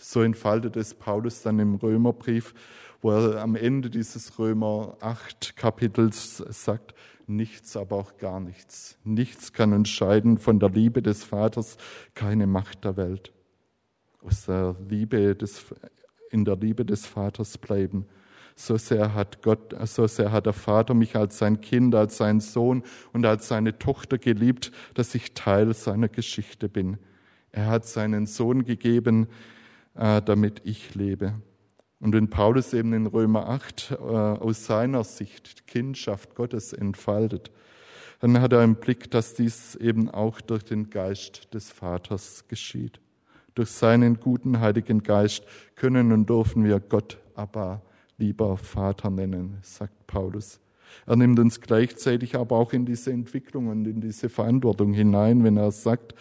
So 0.02 0.22
entfaltet 0.22 0.76
es 0.76 0.94
Paulus 0.94 1.42
dann 1.44 1.60
im 1.60 1.76
Römerbrief, 1.76 2.54
wo 3.02 3.12
er 3.12 3.42
am 3.42 3.56
Ende 3.56 3.90
dieses 3.90 4.38
Römer 4.38 4.98
8 5.00 5.56
Kapitels 5.56 6.44
sagt, 6.50 6.94
nichts, 7.26 7.78
aber 7.78 7.96
auch 7.96 8.18
gar 8.18 8.42
nichts. 8.42 8.98
Nichts 9.06 9.54
kann 9.54 9.72
entscheiden 9.72 10.38
von 10.38 10.60
der 10.60 10.70
Liebe 10.70 11.02
des 11.02 11.24
Vaters, 11.24 11.78
keine 12.16 12.48
Macht 12.48 12.84
der 12.84 12.98
Welt. 12.98 13.32
Aus 14.22 14.48
der 14.48 14.76
Liebe 14.90 15.36
des 15.36 15.64
in 16.32 16.46
der 16.46 16.56
Liebe 16.56 16.86
des 16.86 17.06
Vaters 17.06 17.58
bleiben. 17.58 18.06
So 18.56 18.78
sehr 18.78 19.14
hat 19.14 19.42
Gott, 19.42 19.74
so 19.88 20.06
sehr 20.08 20.32
hat 20.32 20.46
der 20.46 20.54
Vater 20.54 20.94
mich 20.94 21.16
als 21.16 21.38
sein 21.38 21.62
Kind, 21.62 21.96
als 21.96 22.18
sein 22.18 22.42
Sohn 22.42 22.84
und 23.14 23.26
als 23.26 23.48
seine 23.48 23.80
Tochter 23.80 24.18
geliebt, 24.18 24.72
dass 24.96 25.16
ich 25.16 25.34
Teil 25.34 25.74
seiner 25.74 26.10
Geschichte 26.10 26.68
bin. 26.68 26.98
Er 27.52 27.68
hat 27.68 27.86
seinen 27.86 28.26
Sohn 28.26 28.66
gegeben, 28.66 29.28
äh, 29.96 30.22
damit 30.22 30.62
ich 30.66 30.94
lebe. 30.94 31.36
Und 32.02 32.14
wenn 32.14 32.30
Paulus 32.30 32.74
eben 32.74 32.94
in 32.94 33.08
Römer 33.08 33.48
8 33.48 33.92
äh, 33.92 33.96
aus 33.96 34.66
seiner 34.66 35.04
Sicht 35.04 35.66
Kindschaft 35.68 36.36
Gottes 36.36 36.74
entfaltet, 36.74 37.52
dann 38.20 38.42
hat 38.42 38.52
er 38.52 38.64
im 38.64 38.76
Blick, 38.76 39.10
dass 39.10 39.34
dies 39.34 39.76
eben 39.76 40.10
auch 40.10 40.42
durch 40.42 40.64
den 40.64 40.90
Geist 40.90 41.54
des 41.54 41.72
Vaters 41.72 42.46
geschieht 42.50 43.00
Durch 43.60 43.72
seinen 43.72 44.22
guten 44.22 44.62
Heiligen 44.62 45.04
Geist 45.04 45.44
können 45.76 46.14
und 46.14 46.30
dürfen 46.30 46.64
wir 46.64 46.80
Gott 46.80 47.18
Abba, 47.36 47.82
lieber 48.18 48.56
Vater 48.56 49.10
nennen, 49.10 49.58
sagt 49.64 50.08
Paulus. 50.08 50.62
Er 51.06 51.18
nimmt 51.18 51.38
uns 51.40 51.60
gleichzeitig 51.60 52.38
aber 52.38 52.56
auch 52.56 52.72
in 52.72 52.86
diese 52.86 53.12
Entwicklung 53.12 53.68
und 53.68 53.86
in 53.86 54.00
diese 54.00 54.30
Verantwortung 54.30 54.94
hinein, 54.94 55.44
wenn 55.44 55.58
er 55.58 55.72
sagt, 55.72 56.16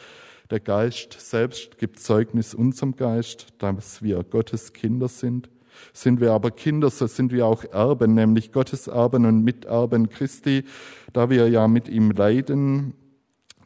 der 0.51 0.59
Geist 0.59 1.13
selbst 1.13 1.79
gibt 1.79 2.01
Zeugnis 2.01 2.55
unserem 2.55 2.97
Geist, 2.97 3.47
dass 3.59 4.03
wir 4.03 4.25
Gottes 4.25 4.73
Kinder 4.73 5.07
sind. 5.07 5.49
Sind 5.93 6.21
wir 6.21 6.33
aber 6.33 6.51
Kinder, 6.51 6.91
so 6.91 7.07
sind 7.07 7.31
wir 7.31 7.47
auch 7.47 7.63
Erben, 7.67 8.15
nämlich 8.15 8.51
Gottes 8.51 8.89
Erben 8.89 9.27
und 9.27 9.45
Miterben 9.45 10.09
Christi, 10.09 10.65
da 11.13 11.31
wir 11.31 11.49
ja 11.49 11.69
mit 11.69 11.89
ihm 11.89 12.11
leiden, 12.11 12.95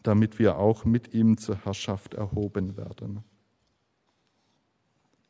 damit 0.03 0.39
wir 0.39 0.59
auch 0.59 0.85
mit 0.85 1.15
ihm 1.15 1.39
zur 1.39 1.65
Herrschaft 1.65 2.13
erhoben 2.13 2.77
werden. 2.77 3.25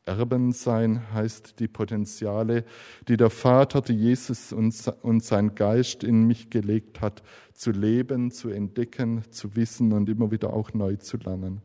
Erben 0.05 0.51
sein 0.51 1.13
heißt 1.13 1.59
die 1.59 1.69
Potenziale, 1.69 2.65
die 3.07 3.15
der 3.15 3.29
Vater, 3.29 3.81
die 3.81 3.93
Jesus 3.93 4.51
und 4.51 5.23
sein 5.23 5.55
Geist 5.55 6.03
in 6.03 6.25
mich 6.25 6.49
gelegt 6.49 6.99
hat, 6.99 7.23
zu 7.53 7.71
leben, 7.71 8.29
zu 8.31 8.49
entdecken, 8.49 9.23
zu 9.31 9.55
wissen 9.55 9.93
und 9.93 10.09
immer 10.09 10.29
wieder 10.29 10.51
auch 10.51 10.73
neu 10.73 10.97
zu 10.97 11.17
lernen. 11.17 11.61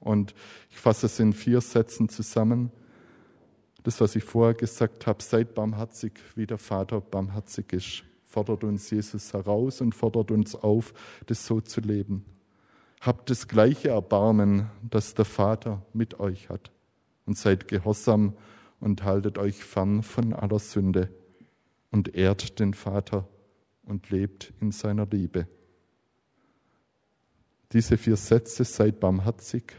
Und 0.00 0.34
ich 0.70 0.78
fasse 0.78 1.06
es 1.06 1.20
in 1.20 1.32
vier 1.32 1.60
Sätzen 1.60 2.08
zusammen. 2.08 2.72
Das, 3.84 4.00
was 4.00 4.16
ich 4.16 4.24
vorher 4.24 4.54
gesagt 4.54 5.06
habe, 5.06 5.22
seid 5.22 5.54
barmherzig, 5.54 6.14
wie 6.34 6.46
der 6.46 6.58
Vater 6.58 7.00
barmherzig 7.00 7.72
ist, 7.72 8.04
fordert 8.24 8.64
uns 8.64 8.90
Jesus 8.90 9.32
heraus 9.32 9.80
und 9.80 9.94
fordert 9.94 10.32
uns 10.32 10.56
auf, 10.56 10.92
das 11.26 11.46
so 11.46 11.60
zu 11.60 11.80
leben. 11.80 12.24
Habt 13.00 13.30
das 13.30 13.46
gleiche 13.46 13.90
Erbarmen, 13.90 14.70
das 14.82 15.14
der 15.14 15.24
Vater 15.24 15.82
mit 15.92 16.18
euch 16.18 16.48
hat 16.48 16.72
und 17.26 17.36
seid 17.36 17.68
gehorsam 17.68 18.34
und 18.80 19.04
haltet 19.04 19.38
euch 19.38 19.62
fern 19.62 20.02
von 20.02 20.32
aller 20.32 20.58
Sünde 20.58 21.10
und 21.90 22.14
ehrt 22.14 22.58
den 22.60 22.74
Vater 22.74 23.28
und 23.84 24.10
lebt 24.10 24.52
in 24.60 24.72
seiner 24.72 25.06
Liebe. 25.06 25.46
Diese 27.72 27.96
vier 27.96 28.16
Sätze, 28.16 28.64
seid 28.64 29.00
barmherzig, 29.00 29.74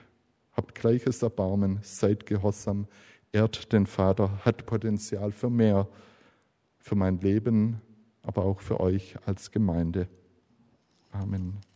habt 0.54 0.76
gleiches 0.76 1.22
Erbarmen, 1.24 1.80
seid 1.82 2.26
gehorsam, 2.26 2.88
ehrt 3.32 3.72
den 3.72 3.86
Vater, 3.86 4.44
hat 4.44 4.66
Potenzial 4.66 5.32
für 5.32 5.50
mehr, 5.50 5.88
für 6.80 6.96
mein 6.96 7.20
Leben, 7.20 7.82
aber 8.24 8.44
auch 8.44 8.60
für 8.60 8.80
euch 8.80 9.16
als 9.26 9.52
Gemeinde. 9.52 10.08
Amen. 11.12 11.67